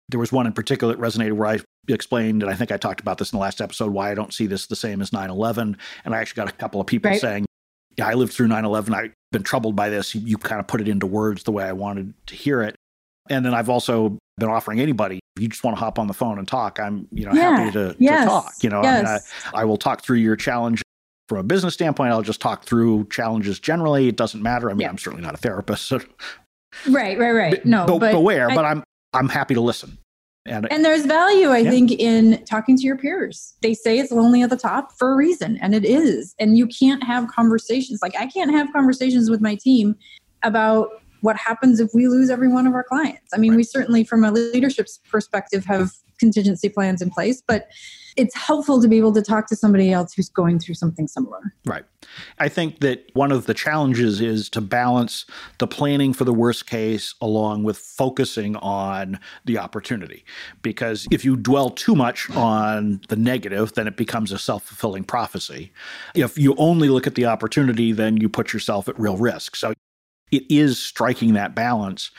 there 0.10 0.20
was 0.20 0.32
one 0.32 0.48
in 0.48 0.53
particular 0.53 0.94
that 0.94 1.01
resonated 1.01 1.34
where 1.34 1.48
I 1.48 1.60
explained, 1.88 2.44
and 2.44 2.51
I 2.51 2.56
think 2.56 2.72
I 2.72 2.77
talked 2.77 3.00
about 3.00 3.20
this 3.20 3.32
in 3.32 3.38
the 3.38 3.41
last 3.41 3.62
episode, 3.62 3.91
why 3.91 4.12
I 4.12 4.15
don't 4.15 4.34
see 4.34 4.48
this 4.48 4.68
the 4.68 4.75
same 4.75 5.01
as 5.01 5.13
9 5.13 5.29
11. 5.29 5.77
And 6.03 6.15
I 6.15 6.20
actually 6.20 6.44
got 6.44 6.50
a 6.50 6.56
couple 6.58 6.82
of 6.82 6.88
people 6.88 7.12
right. 7.12 7.22
saying, 7.22 7.46
Yeah, 8.00 8.08
I 8.08 8.13
lived 8.13 8.32
through 8.32 8.48
9 8.48 8.63
11. 8.63 8.94
I've 8.94 9.13
been 9.32 9.44
troubled 9.44 9.75
by 9.75 9.89
this. 9.89 10.15
You, 10.15 10.22
you 10.22 10.38
kind 10.38 10.60
of 10.60 10.68
put 10.68 10.79
it 10.79 10.88
into 10.88 11.06
words 11.06 11.44
the 11.44 11.51
way 11.51 11.65
I 11.65 11.74
wanted 11.74 12.13
to 12.27 12.36
hear 12.36 12.62
it. 12.62 12.75
And 13.29 13.46
then 13.46 13.53
I've 13.53 13.70
also 13.70 14.18
been 14.38 14.50
offering 14.50 14.79
anybody, 14.79 15.19
if 15.36 15.43
you 15.43 15.50
just 15.50 15.65
want 15.65 15.76
to 15.76 15.80
hop 15.80 16.00
on 16.00 16.08
the 16.08 16.13
phone 16.13 16.39
and 16.39 16.47
talk, 16.47 16.80
I'm, 16.80 17.08
you 17.12 17.26
know, 17.26 17.34
yeah. 17.34 17.58
happy 17.58 17.71
to, 17.73 17.95
yes. 18.00 18.23
to, 18.23 18.30
talk. 18.30 18.54
You 18.62 18.69
know, 18.69 18.82
yes. 18.82 19.06
I, 19.06 19.12
mean, 19.12 19.21
I, 19.54 19.62
I 19.62 19.65
will 19.65 19.76
talk 19.76 20.02
through 20.02 20.17
your 20.17 20.38
challenge 20.38 20.82
from 21.28 21.39
a 21.39 21.43
business 21.43 21.73
standpoint. 21.73 22.12
I'll 22.12 22.21
just 22.21 22.39
talk 22.39 22.63
through 22.63 23.08
challenges 23.10 23.60
generally. 23.60 24.08
It 24.08 24.15
doesn't 24.15 24.41
matter. 24.41 24.69
I 24.69 24.73
mean, 24.73 24.82
yeah. 24.82 24.89
I'm 24.89 24.97
certainly 24.97 25.23
not 25.23 25.34
a 25.34 25.38
therapist. 25.38 25.88
So. 25.88 26.00
Right, 26.88 27.19
right, 27.19 27.32
right. 27.32 27.65
No, 27.65 27.86
but, 27.86 28.00
but 28.00 28.12
beware. 28.13 28.50
I, 28.50 28.56
but 28.56 28.63
I'm 28.63 28.84
I'm 29.13 29.28
happy 29.28 29.56
to 29.56 29.62
listen. 29.62 29.97
And, 30.57 30.71
and 30.71 30.85
there's 30.85 31.05
value, 31.05 31.49
I 31.49 31.59
yeah. 31.59 31.69
think, 31.69 31.91
in 31.91 32.43
talking 32.45 32.75
to 32.77 32.83
your 32.83 32.97
peers. 32.97 33.55
They 33.62 33.73
say 33.73 33.99
it's 33.99 34.12
lonely 34.12 34.41
at 34.41 34.49
the 34.49 34.57
top 34.57 34.91
for 34.97 35.13
a 35.13 35.15
reason, 35.15 35.57
and 35.62 35.73
it 35.73 35.85
is. 35.85 36.35
And 36.39 36.57
you 36.57 36.67
can't 36.67 37.03
have 37.03 37.27
conversations 37.27 37.99
like 38.01 38.15
I 38.17 38.27
can't 38.27 38.51
have 38.51 38.71
conversations 38.73 39.29
with 39.29 39.41
my 39.41 39.55
team 39.55 39.95
about 40.43 40.89
what 41.21 41.35
happens 41.35 41.79
if 41.79 41.91
we 41.93 42.07
lose 42.07 42.29
every 42.29 42.47
one 42.47 42.65
of 42.65 42.73
our 42.73 42.83
clients. 42.83 43.33
I 43.33 43.38
mean, 43.38 43.51
right. 43.51 43.57
we 43.57 43.63
certainly, 43.63 44.03
from 44.03 44.23
a 44.23 44.31
leadership 44.31 44.88
perspective, 45.09 45.65
have 45.65 45.91
contingency 46.19 46.69
plans 46.69 47.01
in 47.01 47.09
place, 47.09 47.41
but 47.45 47.67
it's 48.15 48.36
helpful 48.36 48.82
to 48.82 48.88
be 48.88 48.98
able 48.98 49.13
to 49.13 49.22
talk 49.22 49.48
to 49.48 49.56
somebody 49.56 49.91
else 49.91 50.13
who's 50.13 50.30
going 50.30 50.60
through 50.60 50.76
something 50.76 51.08
similar. 51.08 51.54
Right. 51.65 51.86
I 52.38 52.50
think 52.50 52.80
that 52.80 53.10
one 53.13 53.32
of 53.32 53.45
the 53.45 53.54
challenges 53.54 54.22
is 54.22 54.50
to 54.52 54.62
balance 54.62 55.26
the 55.58 55.67
planning 55.67 56.13
for 56.13 56.24
the 56.24 56.34
worst 56.34 56.67
case 56.67 57.13
along 57.22 57.63
with 57.63 57.78
focusing 57.78 58.56
on 58.58 59.19
the 59.45 59.58
opportunity. 59.58 60.24
Because 60.62 61.08
if 61.12 61.26
you 61.26 61.36
dwell 61.36 61.69
too 61.69 61.95
much 61.95 62.30
on 62.32 63.02
the 63.10 63.15
negative, 63.15 63.74
then 63.74 63.88
it 63.88 63.98
becomes 63.98 64.32
a 64.32 64.39
self 64.39 64.63
fulfilling 64.63 65.04
prophecy. 65.04 65.72
If 66.15 66.38
you 66.38 66.56
only 66.58 66.89
look 66.89 67.08
at 67.08 67.15
the 67.15 67.26
opportunity, 67.26 67.91
then 67.91 68.17
you 68.17 68.30
put 68.30 68.54
yourself 68.54 68.88
at 68.88 69.00
real 69.00 69.17
risk. 69.17 69.56
So 69.56 69.74
it 70.32 70.43
is 70.50 70.80
striking 70.80 71.34
that 71.34 71.56
balance. 71.56 72.12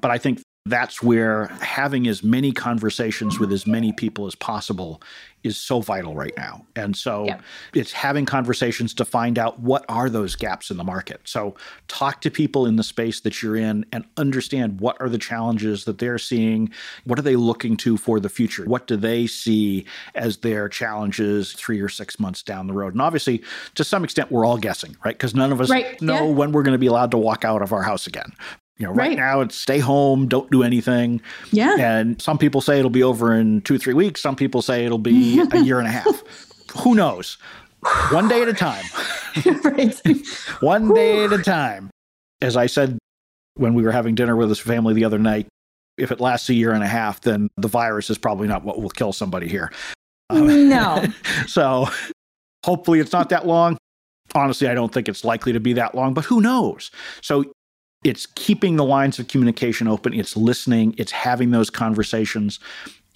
But 0.00 0.10
I 0.10 0.18
think 0.18 0.42
that's 0.70 1.02
where 1.02 1.46
having 1.60 2.06
as 2.06 2.22
many 2.22 2.52
conversations 2.52 3.38
with 3.38 3.52
as 3.52 3.66
many 3.66 3.92
people 3.92 4.26
as 4.26 4.34
possible 4.34 5.02
is 5.42 5.56
so 5.56 5.80
vital 5.80 6.14
right 6.14 6.36
now. 6.36 6.66
And 6.76 6.94
so 6.94 7.24
yeah. 7.24 7.40
it's 7.74 7.92
having 7.92 8.26
conversations 8.26 8.92
to 8.94 9.04
find 9.04 9.38
out 9.38 9.58
what 9.58 9.84
are 9.88 10.10
those 10.10 10.36
gaps 10.36 10.70
in 10.70 10.76
the 10.76 10.84
market. 10.84 11.20
So 11.24 11.54
talk 11.88 12.20
to 12.22 12.30
people 12.30 12.66
in 12.66 12.76
the 12.76 12.82
space 12.82 13.20
that 13.20 13.42
you're 13.42 13.56
in 13.56 13.86
and 13.90 14.04
understand 14.16 14.80
what 14.80 14.96
are 15.00 15.08
the 15.08 15.18
challenges 15.18 15.84
that 15.86 15.98
they're 15.98 16.18
seeing, 16.18 16.70
what 17.04 17.18
are 17.18 17.22
they 17.22 17.36
looking 17.36 17.76
to 17.78 17.96
for 17.96 18.20
the 18.20 18.28
future? 18.28 18.64
What 18.64 18.86
do 18.86 18.96
they 18.96 19.26
see 19.26 19.86
as 20.14 20.38
their 20.38 20.68
challenges 20.68 21.52
3 21.54 21.80
or 21.80 21.88
6 21.88 22.20
months 22.20 22.42
down 22.42 22.66
the 22.66 22.74
road? 22.74 22.92
And 22.92 23.02
obviously 23.02 23.42
to 23.76 23.84
some 23.84 24.04
extent 24.04 24.30
we're 24.30 24.44
all 24.44 24.58
guessing, 24.58 24.96
right? 25.04 25.18
Cuz 25.18 25.34
none 25.34 25.52
of 25.52 25.60
us 25.60 25.70
right. 25.70 26.00
know 26.02 26.26
yeah. 26.26 26.34
when 26.34 26.52
we're 26.52 26.62
going 26.62 26.72
to 26.74 26.78
be 26.78 26.86
allowed 26.86 27.12
to 27.12 27.18
walk 27.18 27.44
out 27.44 27.62
of 27.62 27.72
our 27.72 27.82
house 27.82 28.06
again. 28.06 28.32
You 28.80 28.86
know, 28.86 28.92
right, 28.94 29.08
right, 29.08 29.18
now 29.18 29.42
it's 29.42 29.56
stay 29.56 29.78
home, 29.78 30.26
don't 30.26 30.50
do 30.50 30.62
anything. 30.62 31.20
Yeah. 31.52 31.76
And 31.76 32.20
some 32.20 32.38
people 32.38 32.62
say 32.62 32.78
it'll 32.78 32.90
be 32.90 33.02
over 33.02 33.34
in 33.34 33.60
two, 33.60 33.76
three 33.76 33.92
weeks. 33.92 34.22
Some 34.22 34.36
people 34.36 34.62
say 34.62 34.86
it'll 34.86 34.96
be 34.96 35.38
a 35.38 35.58
year 35.62 35.78
and 35.78 35.86
a 35.86 35.90
half. 35.90 36.22
Who 36.78 36.94
knows? 36.94 37.36
One 38.10 38.26
day 38.26 38.40
at 38.40 38.48
a 38.48 38.54
time. 38.54 38.84
right. 39.64 40.00
One 40.60 40.94
day 40.94 41.24
at 41.24 41.32
a 41.32 41.42
time. 41.42 41.90
As 42.40 42.56
I 42.56 42.64
said 42.64 42.98
when 43.56 43.74
we 43.74 43.82
were 43.82 43.92
having 43.92 44.14
dinner 44.14 44.34
with 44.34 44.48
his 44.48 44.58
family 44.58 44.94
the 44.94 45.04
other 45.04 45.18
night, 45.18 45.46
if 45.98 46.10
it 46.10 46.18
lasts 46.18 46.48
a 46.48 46.54
year 46.54 46.72
and 46.72 46.82
a 46.82 46.86
half, 46.86 47.20
then 47.20 47.50
the 47.58 47.68
virus 47.68 48.08
is 48.08 48.16
probably 48.16 48.48
not 48.48 48.64
what 48.64 48.80
will 48.80 48.88
kill 48.88 49.12
somebody 49.12 49.46
here. 49.46 49.70
Um, 50.30 50.70
no. 50.70 51.04
so 51.46 51.86
hopefully 52.64 53.00
it's 53.00 53.12
not 53.12 53.28
that 53.28 53.46
long. 53.46 53.76
Honestly, 54.34 54.68
I 54.68 54.74
don't 54.74 54.94
think 54.94 55.06
it's 55.06 55.22
likely 55.22 55.52
to 55.52 55.60
be 55.60 55.74
that 55.74 55.94
long, 55.94 56.14
but 56.14 56.24
who 56.24 56.40
knows? 56.40 56.90
So 57.20 57.44
it's 58.04 58.26
keeping 58.34 58.76
the 58.76 58.84
lines 58.84 59.18
of 59.18 59.28
communication 59.28 59.86
open, 59.86 60.14
it's 60.14 60.36
listening, 60.36 60.94
it's 60.98 61.12
having 61.12 61.50
those 61.50 61.70
conversations. 61.70 62.58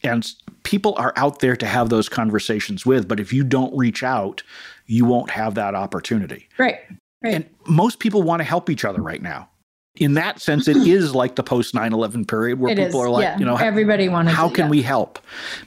And 0.03 0.31
people 0.63 0.95
are 0.99 1.15
out 1.17 1.39
there 1.41 1.57
to 1.57 1.67
have 1.67 1.89
those 1.89 2.09
conversations 2.09 2.85
with, 2.85 3.09
but 3.09 3.19
if 3.19 3.33
you 3.33 3.43
don't 3.43 3.75
reach 3.77 4.03
out, 4.03 4.43
you 4.87 5.07
won't 5.07 5.31
have 5.31 5.55
that 5.55 5.75
opportunity. 5.75 6.49
Right. 6.59 6.81
right. 7.23 7.35
And 7.35 7.49
most 7.67 7.99
people 7.99 8.23
want 8.23 8.41
to 8.41 8.45
help 8.45 8.69
each 8.69 8.85
other 8.85 9.01
right 9.01 9.23
now. 9.23 9.49
In 9.97 10.15
that 10.15 10.41
sense, 10.41 10.67
it 10.67 10.77
is 10.77 11.15
like 11.15 11.37
the 11.37 11.43
post 11.43 11.73
9 11.73 11.93
11 11.93 12.25
period 12.27 12.59
where 12.59 12.73
it 12.73 12.77
people 12.77 13.01
is, 13.01 13.07
are 13.07 13.11
like, 13.11 13.23
yeah. 13.23 13.39
you 13.39 13.45
know, 13.45 13.57
everybody 13.57 14.09
wants 14.09 14.33
how 14.33 14.49
can 14.49 14.65
yeah. 14.65 14.71
we 14.71 14.83
help? 14.83 15.21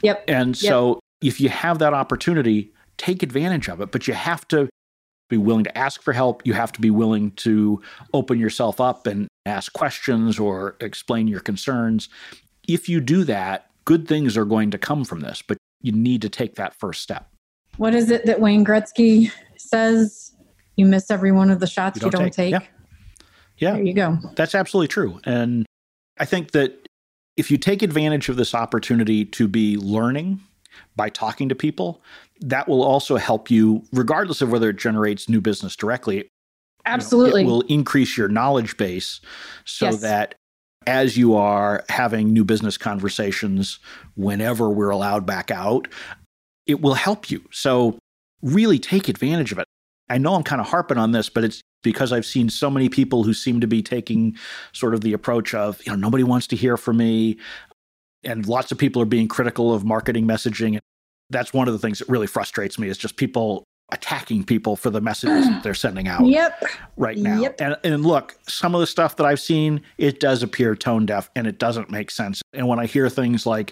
Yep. 0.03 0.25
And 0.27 0.55
so 0.55 0.99
if 1.21 1.39
you 1.39 1.49
have 1.49 1.79
that 1.79 1.93
opportunity, 1.93 2.71
take 2.97 3.23
advantage 3.23 3.69
of 3.69 3.79
it, 3.79 3.91
but 3.91 4.07
you 4.07 4.13
have 4.13 4.47
to 4.49 4.67
be 5.29 5.37
willing 5.37 5.63
to 5.63 5.77
ask 5.77 6.01
for 6.01 6.13
help. 6.13 6.45
You 6.45 6.53
have 6.53 6.71
to 6.73 6.81
be 6.81 6.91
willing 6.91 7.31
to 7.31 7.81
open 8.13 8.39
yourself 8.39 8.79
up 8.79 9.07
and 9.07 9.27
ask 9.45 9.73
questions 9.73 10.39
or 10.39 10.75
explain 10.79 11.27
your 11.27 11.39
concerns. 11.39 12.09
If 12.67 12.89
you 12.89 12.99
do 12.99 13.23
that, 13.25 13.67
good 13.85 14.07
things 14.07 14.37
are 14.37 14.45
going 14.45 14.71
to 14.71 14.77
come 14.77 15.05
from 15.05 15.21
this, 15.21 15.41
but 15.41 15.57
you 15.81 15.91
need 15.91 16.21
to 16.21 16.29
take 16.29 16.55
that 16.55 16.73
first 16.75 17.01
step. 17.01 17.29
What 17.77 17.93
is 17.93 18.09
it 18.09 18.25
that 18.25 18.39
Wayne 18.39 18.65
Gretzky 18.65 19.31
says? 19.57 20.33
You 20.75 20.85
miss 20.85 21.09
every 21.09 21.31
one 21.31 21.49
of 21.49 21.59
the 21.59 21.67
shots 21.67 21.97
you 21.97 22.01
don't, 22.01 22.11
you 22.11 22.19
don't 22.25 22.33
take. 22.33 22.53
take. 22.53 22.69
Yeah. 23.57 23.69
yeah. 23.69 23.73
There 23.73 23.83
you 23.83 23.93
go. 23.93 24.17
That's 24.35 24.55
absolutely 24.55 24.89
true. 24.89 25.19
And 25.25 25.65
I 26.19 26.25
think 26.25 26.51
that 26.51 26.87
if 27.35 27.51
you 27.51 27.57
take 27.57 27.81
advantage 27.81 28.29
of 28.29 28.35
this 28.35 28.55
opportunity 28.55 29.23
to 29.25 29.47
be 29.47 29.77
learning 29.77 30.41
by 30.95 31.09
talking 31.09 31.49
to 31.49 31.55
people, 31.55 32.01
that 32.41 32.67
will 32.67 32.83
also 32.83 33.17
help 33.17 33.49
you, 33.49 33.83
regardless 33.91 34.41
of 34.41 34.51
whether 34.51 34.69
it 34.69 34.77
generates 34.77 35.27
new 35.29 35.41
business 35.41 35.75
directly. 35.75 36.27
Absolutely. 36.85 37.41
You 37.41 37.47
know, 37.47 37.53
it 37.53 37.55
will 37.55 37.61
increase 37.67 38.17
your 38.17 38.29
knowledge 38.29 38.77
base 38.77 39.19
so 39.65 39.87
Yes. 39.87 40.01
that 40.01 40.35
as 40.85 41.17
you 41.17 41.35
are 41.35 41.83
having 41.89 42.31
new 42.31 42.45
business 42.45 42.77
conversations, 42.77 43.79
whenever 44.15 44.69
we're 44.69 44.89
allowed 44.89 45.25
back 45.25 45.51
out, 45.51 45.87
it 46.65 46.81
will 46.81 46.93
help 46.93 47.29
you. 47.29 47.43
So, 47.51 47.97
really 48.41 48.79
take 48.79 49.09
advantage 49.09 49.51
of 49.51 49.59
it. 49.59 49.65
I 50.09 50.17
know 50.17 50.35
I'm 50.35 50.43
kind 50.43 50.61
of 50.61 50.67
harping 50.67 50.97
on 50.97 51.11
this, 51.11 51.27
but 51.27 51.43
it's 51.43 51.61
because 51.83 52.13
I've 52.13 52.25
seen 52.25 52.49
so 52.49 52.69
many 52.69 52.87
people 52.87 53.23
who 53.23 53.33
seem 53.33 53.59
to 53.61 53.67
be 53.67 53.81
taking 53.81 54.37
sort 54.73 54.93
of 54.93 55.01
the 55.01 55.13
approach 55.13 55.53
of, 55.53 55.81
you 55.85 55.91
know, 55.91 55.97
nobody 55.97 56.23
wants 56.23 56.47
to 56.47 56.55
hear 56.55 56.77
from 56.77 56.97
me. 56.97 57.37
And 58.23 58.47
lots 58.47 58.71
of 58.71 58.77
people 58.77 59.01
are 59.01 59.05
being 59.05 59.27
critical 59.27 59.73
of 59.73 59.83
marketing 59.83 60.25
messaging. 60.25 60.79
That's 61.29 61.53
one 61.53 61.67
of 61.67 61.73
the 61.73 61.79
things 61.79 61.99
that 61.99 62.09
really 62.09 62.27
frustrates 62.27 62.79
me 62.79 62.87
is 62.87 62.97
just 62.97 63.17
people 63.17 63.63
attacking 63.91 64.43
people 64.43 64.75
for 64.75 64.89
the 64.89 64.99
messages 65.01 65.45
that 65.45 65.61
they're 65.63 65.73
sending 65.73 66.07
out 66.07 66.25
Yep. 66.25 66.63
right 66.97 67.17
now. 67.17 67.39
Yep. 67.41 67.61
And, 67.61 67.77
and 67.83 68.05
look, 68.05 68.35
some 68.47 68.75
of 68.75 68.81
the 68.81 68.87
stuff 68.87 69.15
that 69.17 69.25
I've 69.25 69.39
seen, 69.39 69.81
it 69.97 70.19
does 70.19 70.43
appear 70.43 70.75
tone 70.75 71.05
deaf 71.05 71.29
and 71.35 71.47
it 71.47 71.57
doesn't 71.57 71.89
make 71.89 72.11
sense. 72.11 72.41
And 72.53 72.67
when 72.67 72.79
I 72.79 72.85
hear 72.85 73.09
things 73.09 73.45
like 73.45 73.71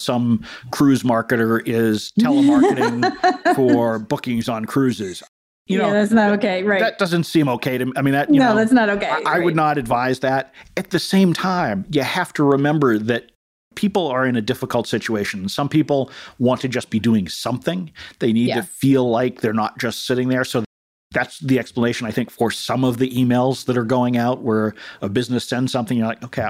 some 0.00 0.44
cruise 0.70 1.02
marketer 1.02 1.62
is 1.66 2.12
telemarketing 2.20 3.54
for 3.54 3.98
bookings 3.98 4.48
on 4.48 4.64
cruises, 4.66 5.22
you 5.66 5.78
yeah, 5.78 5.86
know, 5.86 5.92
that's 5.94 6.12
not 6.12 6.30
okay. 6.32 6.62
Right. 6.62 6.80
that 6.80 6.98
doesn't 6.98 7.24
seem 7.24 7.48
okay 7.48 7.78
to 7.78 7.86
me. 7.86 7.92
I 7.96 8.02
mean, 8.02 8.12
that, 8.12 8.28
you 8.28 8.38
no, 8.38 8.50
know, 8.50 8.56
that's 8.56 8.72
not 8.72 8.90
okay. 8.90 9.08
I, 9.08 9.22
I 9.24 9.38
would 9.38 9.56
not 9.56 9.78
advise 9.78 10.20
that. 10.20 10.52
At 10.76 10.90
the 10.90 10.98
same 10.98 11.32
time, 11.32 11.86
you 11.90 12.02
have 12.02 12.34
to 12.34 12.44
remember 12.44 12.98
that 12.98 13.30
people 13.74 14.06
are 14.08 14.26
in 14.26 14.36
a 14.36 14.40
difficult 14.42 14.86
situation. 14.86 15.48
Some 15.48 15.68
people 15.68 16.10
want 16.38 16.60
to 16.62 16.68
just 16.68 16.90
be 16.90 16.98
doing 16.98 17.28
something. 17.28 17.90
They 18.18 18.32
need 18.32 18.48
Yeah. 18.48 18.56
to 18.56 18.62
feel 18.62 19.08
like 19.10 19.40
they're 19.40 19.52
not 19.52 19.78
just 19.78 20.06
sitting 20.06 20.28
there. 20.28 20.44
So 20.44 20.64
that's 21.12 21.38
the 21.38 21.58
explanation, 21.58 22.06
I 22.06 22.10
think, 22.10 22.30
for 22.30 22.50
some 22.50 22.84
of 22.84 22.98
the 22.98 23.10
emails 23.10 23.66
that 23.66 23.76
are 23.76 23.84
going 23.84 24.16
out 24.16 24.42
where 24.42 24.74
a 25.00 25.08
business 25.08 25.44
sends 25.48 25.70
something, 25.72 25.96
you're 25.96 26.06
like, 26.08 26.24
okay, 26.24 26.48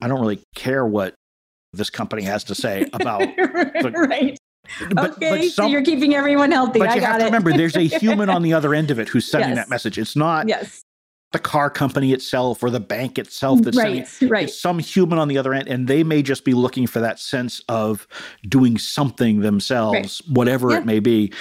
I 0.00 0.08
don't 0.08 0.20
really 0.20 0.40
care 0.54 0.86
what 0.86 1.14
this 1.72 1.90
company 1.90 2.22
has 2.22 2.44
to 2.44 2.54
say 2.54 2.86
about. 2.94 3.20
right. 3.36 4.36
but, 4.90 5.12
okay, 5.16 5.30
but 5.30 5.44
so 5.50 5.66
you're 5.66 5.84
keeping 5.84 6.14
everyone 6.14 6.50
healthy. 6.50 6.78
but 6.80 6.88
I 6.88 6.94
you 6.94 7.00
got 7.00 7.06
have 7.12 7.16
it. 7.16 7.18
to 7.20 7.24
remember 7.26 7.52
there's 7.52 7.76
a 7.76 7.82
human 8.00 8.28
on 8.30 8.42
the 8.42 8.52
other 8.54 8.74
end 8.74 8.90
of 8.90 8.98
it 8.98 9.08
who's 9.08 9.30
sending 9.30 9.50
Yes. 9.50 9.58
that 9.58 9.68
message. 9.70 9.98
It's 9.98 10.16
not 10.16 10.48
yes. 10.48 10.80
The 11.32 11.38
car 11.38 11.68
company 11.68 12.12
itself 12.12 12.62
or 12.62 12.70
the 12.70 12.80
bank 12.80 13.18
itself 13.18 13.60
that's 13.62 13.76
Right. 13.76 14.08
Right. 14.22 14.44
it's 14.44 14.58
some 14.58 14.78
human 14.78 15.18
on 15.18 15.28
the 15.28 15.36
other 15.38 15.52
end 15.52 15.68
and 15.68 15.88
they 15.88 16.02
may 16.04 16.22
just 16.22 16.44
be 16.44 16.54
looking 16.54 16.86
for 16.86 17.00
that 17.00 17.18
sense 17.18 17.60
of 17.68 18.06
doing 18.48 18.78
something 18.78 19.40
themselves 19.40 20.22
whatever 20.28 20.70
Yeah. 20.70 20.78
it 20.78 20.86
may 20.86 21.00
be 21.00 21.32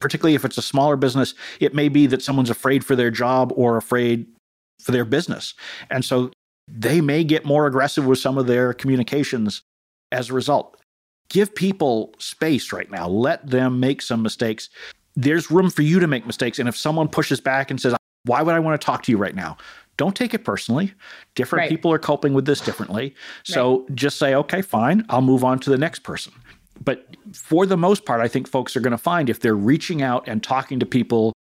particularly 0.00 0.34
if 0.34 0.44
it's 0.44 0.58
a 0.58 0.62
smaller 0.62 0.96
business 0.96 1.34
it 1.60 1.74
may 1.74 1.88
be 1.88 2.06
that 2.06 2.22
someone's 2.22 2.50
afraid 2.50 2.84
for 2.84 2.96
their 2.96 3.10
job 3.10 3.52
or 3.54 3.76
afraid 3.76 4.26
for 4.82 4.92
their 4.92 5.04
business 5.04 5.54
and 5.90 6.04
so 6.04 6.30
they 6.66 7.00
may 7.00 7.22
get 7.22 7.44
more 7.44 7.66
aggressive 7.66 8.06
with 8.06 8.18
some 8.18 8.38
of 8.38 8.46
their 8.46 8.72
communications 8.72 9.62
as 10.12 10.30
a 10.30 10.32
result 10.32 10.76
give 11.28 11.54
people 11.54 12.14
space 12.18 12.72
right 12.72 12.90
now 12.90 13.06
let 13.06 13.46
them 13.46 13.78
make 13.78 14.00
some 14.00 14.22
mistakes 14.22 14.70
there's 15.14 15.50
room 15.50 15.68
for 15.68 15.82
you 15.82 16.00
to 16.00 16.06
make 16.06 16.26
mistakes 16.26 16.58
and 16.58 16.68
if 16.70 16.76
someone 16.76 17.06
pushes 17.06 17.40
back 17.40 17.70
and 17.70 17.78
says 17.80 17.94
why 18.24 18.42
would 18.42 18.54
i 18.54 18.58
want 18.58 18.80
to 18.80 18.84
talk 18.84 19.02
to 19.02 19.12
you 19.12 19.18
right 19.18 19.34
now 19.34 19.56
don't 20.00 20.16
take 20.16 20.32
it 20.32 20.46
personally. 20.46 20.94
Different 21.34 21.64
Right. 21.64 21.68
people 21.68 21.92
are 21.92 21.98
coping 21.98 22.32
with 22.32 22.46
this 22.46 22.62
differently. 22.62 23.14
So 23.44 23.86
just 23.94 24.18
say, 24.18 24.34
okay, 24.34 24.62
fine, 24.62 25.04
I'll 25.10 25.20
move 25.20 25.44
on 25.44 25.58
to 25.58 25.68
the 25.68 25.76
next 25.76 26.04
person. 26.04 26.32
But 26.82 27.14
for 27.34 27.66
the 27.66 27.76
most 27.76 28.06
part, 28.06 28.22
I 28.22 28.26
think 28.26 28.48
folks 28.48 28.74
are 28.74 28.80
going 28.80 28.92
to 28.92 28.96
find 28.98 29.28
if 29.28 29.40
they're 29.40 29.54
reaching 29.54 30.00
out 30.00 30.26
and 30.26 30.42
talking 30.42 30.80
to 30.80 30.86
people 30.86 31.34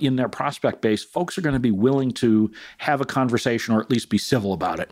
in 0.00 0.16
their 0.16 0.28
prospect 0.28 0.82
base, 0.82 1.04
folks 1.04 1.38
are 1.38 1.42
going 1.42 1.52
to 1.52 1.60
be 1.60 1.70
willing 1.70 2.10
to 2.14 2.50
have 2.78 3.00
a 3.00 3.04
conversation 3.04 3.72
or 3.72 3.80
at 3.80 3.88
least 3.88 4.08
be 4.08 4.18
civil 4.18 4.52
about 4.52 4.80
it. 4.80 4.90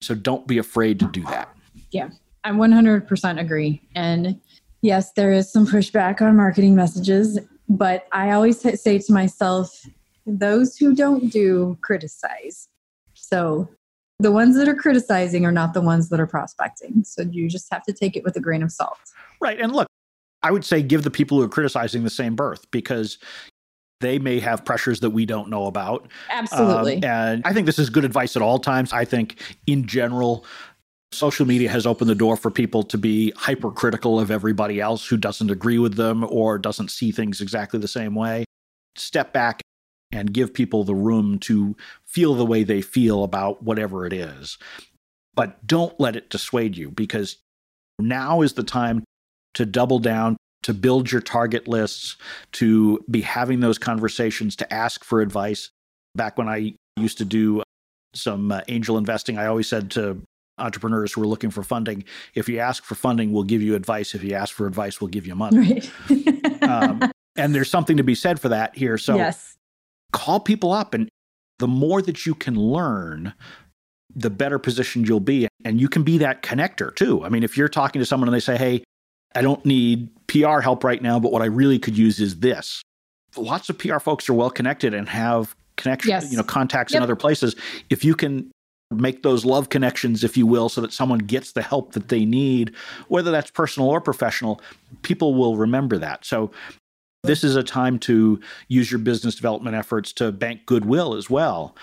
So 0.00 0.14
don't 0.14 0.46
be 0.46 0.56
afraid 0.56 0.98
to 1.00 1.08
do 1.08 1.24
that. 1.24 1.54
Yeah, 1.90 2.08
I 2.44 2.52
100% 2.52 3.38
agree. 3.38 3.82
And 3.94 4.40
yes, 4.80 5.12
there 5.12 5.32
is 5.32 5.52
some 5.52 5.66
pushback 5.66 6.22
on 6.22 6.34
marketing 6.34 6.74
messages, 6.74 7.38
but 7.68 8.06
I 8.10 8.30
always 8.30 8.58
say 8.80 8.98
to 9.00 9.12
myself, 9.12 9.86
those 10.26 10.76
who 10.76 10.94
don't 10.94 11.28
do 11.30 11.76
criticize. 11.80 12.68
So 13.14 13.68
the 14.18 14.32
ones 14.32 14.56
that 14.56 14.68
are 14.68 14.74
criticizing 14.74 15.44
are 15.44 15.52
not 15.52 15.74
the 15.74 15.80
ones 15.80 16.08
that 16.10 16.20
are 16.20 16.26
prospecting. 16.26 17.02
So 17.04 17.22
you 17.22 17.48
just 17.48 17.68
have 17.72 17.82
to 17.84 17.92
take 17.92 18.16
it 18.16 18.24
with 18.24 18.36
a 18.36 18.40
grain 18.40 18.62
of 18.62 18.70
salt. 18.70 18.98
Right. 19.40 19.60
And 19.60 19.72
look, 19.72 19.88
I 20.42 20.50
would 20.50 20.64
say 20.64 20.82
give 20.82 21.02
the 21.02 21.10
people 21.10 21.38
who 21.38 21.44
are 21.44 21.48
criticizing 21.48 22.04
the 22.04 22.10
same 22.10 22.36
berth 22.36 22.70
because 22.70 23.18
they 24.00 24.18
may 24.18 24.40
have 24.40 24.64
pressures 24.64 25.00
that 25.00 25.10
we 25.10 25.24
don't 25.24 25.48
know 25.48 25.66
about. 25.66 26.08
Absolutely. 26.30 26.96
Um, 26.96 27.04
and 27.04 27.42
I 27.44 27.52
think 27.52 27.66
this 27.66 27.78
is 27.78 27.90
good 27.90 28.04
advice 28.04 28.36
at 28.36 28.42
all 28.42 28.58
times. 28.58 28.92
I 28.92 29.04
think 29.04 29.40
in 29.66 29.86
general, 29.86 30.44
social 31.12 31.46
media 31.46 31.68
has 31.68 31.86
opened 31.86 32.10
the 32.10 32.14
door 32.14 32.36
for 32.36 32.50
people 32.50 32.82
to 32.84 32.98
be 32.98 33.32
hypercritical 33.36 34.18
of 34.18 34.30
everybody 34.30 34.80
else 34.80 35.06
who 35.06 35.16
doesn't 35.16 35.50
agree 35.50 35.78
with 35.78 35.94
them 35.94 36.24
or 36.28 36.58
doesn't 36.58 36.90
see 36.90 37.12
things 37.12 37.40
exactly 37.40 37.78
the 37.78 37.88
same 37.88 38.14
way. 38.14 38.44
Step 38.96 39.32
back 39.32 39.62
and 40.12 40.32
give 40.32 40.52
people 40.52 40.84
the 40.84 40.94
room 40.94 41.38
to 41.40 41.74
feel 42.04 42.34
the 42.34 42.44
way 42.44 42.62
they 42.62 42.82
feel 42.82 43.24
about 43.24 43.62
whatever 43.62 44.06
it 44.06 44.12
is. 44.12 44.58
But 45.34 45.66
don't 45.66 45.98
let 45.98 46.14
it 46.14 46.30
dissuade 46.30 46.76
you 46.76 46.90
because 46.90 47.38
now 47.98 48.42
is 48.42 48.52
the 48.52 48.62
time 48.62 49.04
to 49.54 49.64
double 49.64 49.98
down, 49.98 50.36
to 50.62 50.74
build 50.74 51.10
your 51.10 51.22
target 51.22 51.66
lists, 51.66 52.16
to 52.52 53.02
be 53.10 53.22
having 53.22 53.60
those 53.60 53.78
conversations, 53.78 54.56
to 54.56 54.72
ask 54.72 55.04
for 55.04 55.20
advice. 55.20 55.70
Back 56.14 56.36
when 56.36 56.48
I 56.48 56.74
used 56.96 57.18
to 57.18 57.24
do 57.24 57.62
some 58.14 58.52
uh, 58.52 58.60
angel 58.68 58.98
investing, 58.98 59.38
I 59.38 59.46
always 59.46 59.68
said 59.68 59.90
to 59.92 60.20
entrepreneurs 60.58 61.14
who 61.14 61.22
are 61.22 61.26
looking 61.26 61.50
for 61.50 61.62
funding, 61.62 62.04
if 62.34 62.48
you 62.48 62.58
ask 62.58 62.84
for 62.84 62.94
funding, 62.94 63.32
we'll 63.32 63.42
give 63.42 63.62
you 63.62 63.74
advice. 63.74 64.14
If 64.14 64.22
you 64.22 64.34
ask 64.34 64.54
for 64.54 64.66
advice, 64.66 65.00
we'll 65.00 65.08
give 65.08 65.26
you 65.26 65.34
money. 65.34 65.58
right. 65.58 65.90
Um, 66.62 67.10
and 67.34 67.52
there's 67.52 67.68
something 67.68 67.96
to 67.96 68.04
be 68.04 68.14
said 68.14 68.38
for 68.38 68.50
that 68.50 68.76
here. 68.76 68.96
So 68.96 69.16
yes. 69.16 69.56
Call 70.12 70.40
people 70.40 70.72
up 70.72 70.94
and 70.94 71.08
the 71.58 71.68
more 71.68 72.02
that 72.02 72.26
you 72.26 72.34
can 72.34 72.54
learn 72.56 73.34
the 74.14 74.30
better 74.30 74.58
positioned 74.58 75.08
you'll 75.08 75.20
be 75.20 75.48
and 75.64 75.80
you 75.80 75.88
can 75.88 76.02
be 76.02 76.18
that 76.18 76.42
connector 76.42 76.94
too. 76.94 77.24
I 77.24 77.28
mean 77.28 77.42
if 77.42 77.56
you're 77.56 77.68
talking 77.68 78.00
to 78.00 78.06
someone 78.06 78.28
and 78.28 78.34
they 78.34 78.40
say 78.40 78.56
hey 78.56 78.84
i 79.34 79.40
don't 79.40 79.64
need 79.64 80.10
pr 80.26 80.60
help 80.60 80.84
right 80.84 81.00
now 81.00 81.18
but 81.18 81.32
what 81.32 81.40
i 81.40 81.46
really 81.46 81.78
could 81.78 81.96
use 81.96 82.20
is 82.20 82.40
this 82.40 82.82
lots 83.36 83.70
of 83.70 83.78
pr 83.78 83.98
folks 83.98 84.28
are 84.28 84.34
well 84.34 84.50
connected 84.50 84.92
and 84.92 85.08
have 85.08 85.54
connections 85.76 86.08
Yes. 86.10 86.30
you 86.30 86.36
know 86.36 86.42
contacts 86.44 86.92
in 86.94 87.02
other 87.02 87.16
places. 87.16 87.56
If 87.88 88.04
you 88.04 88.14
can 88.14 88.50
make 88.90 89.22
those 89.22 89.46
love 89.46 89.70
connections 89.70 90.22
if 90.22 90.36
you 90.36 90.46
will 90.46 90.68
so 90.68 90.82
that 90.82 90.92
someone 90.92 91.18
gets 91.20 91.52
the 91.52 91.62
help 91.62 91.92
that 91.94 92.08
they 92.08 92.26
need 92.26 92.74
whether 93.08 93.30
that's 93.30 93.50
personal 93.50 93.88
or 93.88 94.02
professional 94.02 94.60
people 95.00 95.34
will 95.34 95.56
remember 95.56 95.96
that. 95.96 96.26
So 96.26 96.50
this 97.22 97.44
is 97.44 97.56
a 97.56 97.62
time 97.62 97.98
to 98.00 98.40
use 98.68 98.90
your 98.90 98.98
business 98.98 99.34
development 99.34 99.76
efforts 99.76 100.12
to 100.14 100.32
bank 100.32 100.66
goodwill 100.66 101.14
as 101.14 101.30
well. 101.30 101.76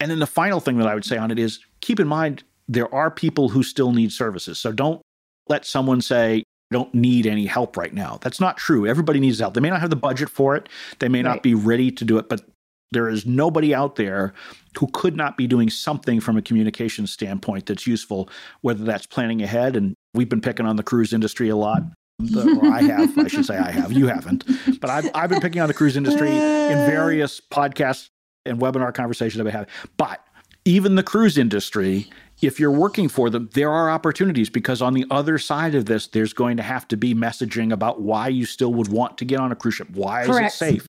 And 0.00 0.10
then 0.10 0.18
the 0.18 0.26
final 0.26 0.60
thing 0.60 0.78
that 0.78 0.86
I 0.86 0.94
would 0.94 1.04
say 1.04 1.16
on 1.16 1.30
it 1.30 1.38
is 1.38 1.60
keep 1.80 2.00
in 2.00 2.08
mind 2.08 2.42
there 2.68 2.92
are 2.94 3.10
people 3.10 3.50
who 3.50 3.62
still 3.62 3.92
need 3.92 4.12
services. 4.12 4.58
So 4.58 4.72
don't 4.72 5.02
let 5.48 5.66
someone 5.66 6.00
say, 6.00 6.44
I 6.70 6.74
don't 6.74 6.94
need 6.94 7.26
any 7.26 7.46
help 7.46 7.76
right 7.76 7.92
now. 7.92 8.18
That's 8.22 8.40
not 8.40 8.56
true. 8.56 8.86
Everybody 8.86 9.20
needs 9.20 9.38
help. 9.38 9.54
They 9.54 9.60
may 9.60 9.70
not 9.70 9.80
have 9.80 9.90
the 9.90 9.96
budget 9.96 10.30
for 10.30 10.56
it, 10.56 10.68
they 10.98 11.08
may 11.08 11.22
not 11.22 11.42
be 11.42 11.54
ready 11.54 11.90
to 11.90 12.04
do 12.04 12.18
it, 12.18 12.28
but 12.28 12.42
there 12.90 13.08
is 13.08 13.26
nobody 13.26 13.74
out 13.74 13.96
there 13.96 14.32
who 14.78 14.86
could 14.92 15.16
not 15.16 15.36
be 15.36 15.46
doing 15.46 15.68
something 15.68 16.20
from 16.20 16.36
a 16.36 16.42
communication 16.42 17.06
standpoint 17.06 17.66
that's 17.66 17.86
useful, 17.86 18.30
whether 18.60 18.84
that's 18.84 19.04
planning 19.04 19.42
ahead. 19.42 19.76
And 19.76 19.94
we've 20.14 20.28
been 20.28 20.40
picking 20.40 20.64
on 20.64 20.76
the 20.76 20.82
cruise 20.82 21.12
industry 21.12 21.48
a 21.48 21.56
lot. 21.56 21.82
The- 22.18 22.60
I 22.72 22.82
have, 22.82 23.18
I 23.18 23.28
should 23.28 23.44
say 23.44 23.56
I 23.58 23.70
have. 23.70 23.92
You 23.92 24.06
haven't. 24.06 24.44
But 24.80 24.90
I've, 24.90 25.10
I've 25.14 25.30
been 25.30 25.40
picking 25.40 25.60
on 25.60 25.68
the 25.68 25.74
cruise 25.74 25.96
industry 25.96 26.30
in 26.30 26.78
various 26.86 27.40
podcasts 27.40 28.08
and 28.46 28.58
webinar 28.60 28.94
conversations 28.94 29.40
I've 29.40 29.44
been 29.44 29.52
having. 29.52 29.68
But 29.96 30.24
even 30.64 30.94
the 30.94 31.02
cruise 31.02 31.36
industry, 31.36 32.08
if 32.40 32.60
you're 32.60 32.70
working 32.70 33.08
for 33.08 33.30
them, 33.30 33.50
there 33.54 33.70
are 33.70 33.90
opportunities 33.90 34.48
because 34.48 34.80
on 34.80 34.94
the 34.94 35.04
other 35.10 35.38
side 35.38 35.74
of 35.74 35.86
this, 35.86 36.06
there's 36.06 36.32
going 36.32 36.56
to 36.56 36.62
have 36.62 36.86
to 36.88 36.96
be 36.96 37.14
messaging 37.14 37.72
about 37.72 38.00
why 38.00 38.28
you 38.28 38.46
still 38.46 38.72
would 38.74 38.88
want 38.88 39.18
to 39.18 39.24
get 39.24 39.40
on 39.40 39.50
a 39.52 39.56
cruise 39.56 39.74
ship. 39.74 39.88
Why 39.90 40.24
Correct. 40.24 40.46
is 40.46 40.52
it 40.54 40.56
safe? 40.56 40.86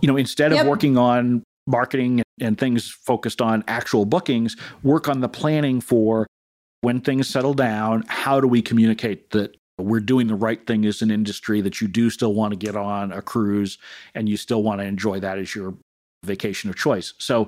You 0.00 0.08
know, 0.08 0.16
instead 0.16 0.52
of 0.52 0.56
Yep. 0.58 0.66
working 0.66 0.98
on 0.98 1.42
marketing 1.66 2.22
and 2.40 2.58
things 2.58 2.90
focused 2.90 3.40
on 3.40 3.64
actual 3.68 4.04
bookings, 4.04 4.56
work 4.82 5.08
on 5.08 5.20
the 5.20 5.28
planning 5.28 5.80
for 5.80 6.26
when 6.82 7.00
things 7.00 7.28
settle 7.28 7.54
down. 7.54 8.04
How 8.08 8.40
do 8.40 8.46
we 8.48 8.60
communicate 8.60 9.30
that 9.30 9.56
we're 9.78 10.00
doing 10.00 10.26
the 10.26 10.34
right 10.34 10.64
thing 10.66 10.84
as 10.86 11.02
an 11.02 11.10
industry, 11.10 11.60
that 11.60 11.80
you 11.80 11.88
do 11.88 12.10
still 12.10 12.34
want 12.34 12.52
to 12.52 12.56
get 12.56 12.76
on 12.76 13.12
a 13.12 13.22
cruise 13.22 13.78
and 14.14 14.28
you 14.28 14.36
still 14.36 14.62
want 14.62 14.80
to 14.80 14.86
enjoy 14.86 15.20
that 15.20 15.38
as 15.38 15.54
your 15.54 15.74
vacation 16.24 16.70
of 16.70 16.76
choice? 16.76 17.12
So 17.18 17.46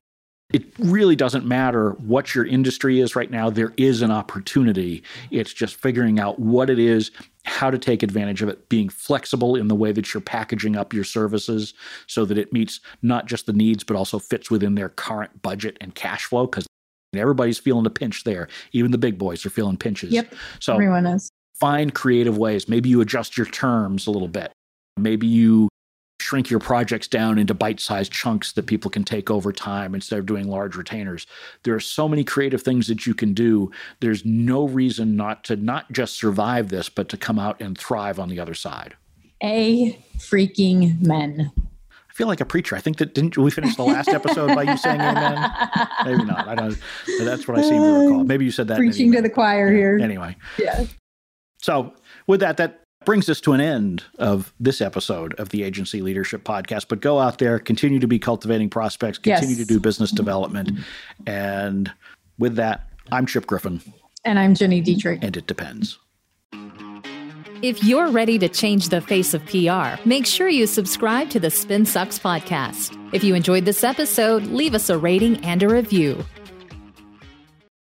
it 0.53 0.65
really 0.79 1.17
doesn't 1.17 1.45
matter 1.45 1.91
what 1.93 2.35
your 2.35 2.45
industry 2.45 3.01
is 3.01 3.17
right 3.17 3.31
now. 3.31 3.51
There 3.51 3.73
is 3.77 4.01
an 4.03 4.12
opportunity. 4.12 5.03
It's 5.31 5.53
just 5.53 5.75
figuring 5.77 6.21
out 6.21 6.39
what 6.39 6.71
it 6.71 6.79
is, 6.79 7.11
how 7.45 7.71
to 7.71 7.79
take 7.79 8.03
advantage 8.03 8.43
of 8.43 8.49
it, 8.49 8.69
being 8.69 8.89
flexible 8.89 9.57
in 9.57 9.67
the 9.67 9.75
way 9.75 9.91
that 9.93 10.15
you're 10.15 10.21
packaging 10.21 10.77
up 10.77 10.93
your 10.93 11.05
services 11.05 11.75
so 12.07 12.25
that 12.25 12.39
it 12.39 12.53
meets 12.53 12.81
not 13.03 13.27
just 13.27 13.47
the 13.47 13.53
needs, 13.53 13.83
but 13.83 13.97
also 13.97 14.21
fits 14.21 14.51
within 14.51 14.77
their 14.77 14.89
current 14.89 15.43
budget 15.43 15.77
and 15.81 15.97
cash 15.97 16.25
flow. 16.27 16.47
Because 16.47 16.67
everybody's 17.15 17.59
feeling 17.59 17.87
a 17.87 17.91
pinch 17.91 18.23
there. 18.23 18.47
Even 18.73 18.93
the 18.93 18.99
big 18.99 19.19
boys 19.19 19.45
are 19.45 19.51
feeling 19.51 19.77
pinches. 19.77 20.12
Yep. 20.12 20.33
So 20.61 20.75
Everyone 20.75 21.07
is. 21.07 21.29
Find 21.61 21.95
creative 21.95 22.37
ways. 22.38 22.69
Maybe 22.69 22.88
you 22.88 23.01
adjust 23.01 23.37
your 23.37 23.47
terms 23.47 24.07
a 24.07 24.11
little 24.11 24.29
bit. 24.29 24.53
Maybe 24.97 25.27
you 25.27 25.69
shrink 26.21 26.51
your 26.51 26.61
projects 26.61 27.07
down 27.07 27.38
into 27.38 27.55
bite-sized 27.55 28.11
chunks 28.11 28.53
that 28.53 28.66
people 28.66 28.90
can 28.90 29.05
take 29.05 29.31
over 29.31 29.53
time 29.53 29.95
instead 29.95 30.19
of 30.19 30.27
doing 30.27 30.49
large 30.49 30.75
retainers. 30.75 31.27
There 31.62 31.75
are 31.75 31.81
so 31.81 32.09
many 32.09 32.25
creative 32.25 32.62
things 32.62 32.87
that 32.88 33.07
you 33.07 33.14
can 33.14 33.33
do. 33.35 33.71
There's 34.01 34.25
no 34.25 34.66
reason 34.66 35.14
not 35.14 35.45
to 35.45 35.57
not 35.57 35.92
just 35.92 36.16
survive 36.16 36.69
this, 36.69 36.88
but 36.88 37.09
to 37.11 37.16
come 37.16 37.38
out 37.38 37.61
and 37.61 37.77
thrive 37.79 38.19
on 38.19 38.29
the 38.29 38.40
other 38.40 38.55
side. 38.55 38.95
A 39.42 39.92
freaking 40.19 41.01
men. 41.07 41.53
I 41.90 42.12
feel 42.14 42.27
like 42.27 42.40
a 42.40 42.47
preacher. 42.47 42.75
I 42.75 42.81
think 42.81 42.97
that 42.97 43.14
didn't 43.14 43.37
we 43.37 43.51
finish 43.51 43.77
the 43.77 43.85
last 43.85 44.09
episode 44.09 44.55
by 44.55 44.62
you 44.62 44.77
saying 44.79 45.01
amen? 45.01 45.51
Maybe 46.07 46.25
not. 46.25 46.49
I 46.49 46.55
don't. 46.55 46.79
That's 47.21 47.47
what 47.47 47.59
I 47.59 47.62
seem 47.62 47.83
to 47.83 47.88
recall. 48.07 48.25
Maybe 48.25 48.47
you 48.47 48.51
said 48.51 48.69
that. 48.69 48.79
Preaching 48.79 49.12
to 49.12 49.21
the 49.21 49.29
choir 49.29 49.71
here. 49.71 49.99
Anyway, 50.03 50.35
Yeah. 50.59 50.87
So, 51.66 51.92
with 52.29 52.38
that, 52.42 52.59
that 52.59 52.85
brings 53.05 53.29
us 53.29 53.40
to 53.40 53.52
an 53.52 53.61
end 53.61 54.05
of 54.20 54.55
this 54.61 54.81
episode 54.81 55.35
of 55.40 55.48
the 55.48 55.64
Agency 55.64 56.00
Leadership 56.00 56.44
Podcast. 56.44 56.87
But 56.88 57.00
go 57.00 57.18
out 57.18 57.38
there, 57.38 57.59
continue 57.59 57.98
to 57.98 58.07
be 58.07 58.20
cultivating 58.20 58.70
prospects, 58.70 59.18
continue 59.18 59.57
Yes. 59.57 59.66
to 59.66 59.74
do 59.74 59.81
business 59.81 60.12
development. 60.12 60.70
And 61.26 61.90
with 62.38 62.55
that, 62.55 62.88
I'm 63.11 63.26
Chip 63.26 63.48
Griffin, 63.48 63.81
And 64.24 64.38
I'm 64.38 64.55
Gini 64.55 64.81
Dietrich. 64.81 65.18
and 65.24 65.37
it 65.37 65.48
depends. 65.48 65.98
If 67.62 67.83
you're 67.83 68.11
ready 68.12 68.38
to 68.38 68.48
change 68.48 68.90
the 68.90 69.00
face 69.00 69.35
of 69.35 69.44
PR, 69.46 70.00
make 70.09 70.24
sure 70.24 70.48
you 70.48 70.68
subscribe 70.68 71.31
to 71.31 71.40
the 71.40 71.50
Spin 71.50 71.85
Sucks 71.85 72.16
podcast. 72.16 72.96
If 73.12 73.24
you 73.24 73.35
enjoyed 73.35 73.64
this 73.64 73.83
episode, 73.83 74.44
leave 74.44 74.72
us 74.76 74.88
a 74.88 74.96
rating 74.96 75.44
and 75.44 75.64
a 75.64 75.68
review. 75.68 76.24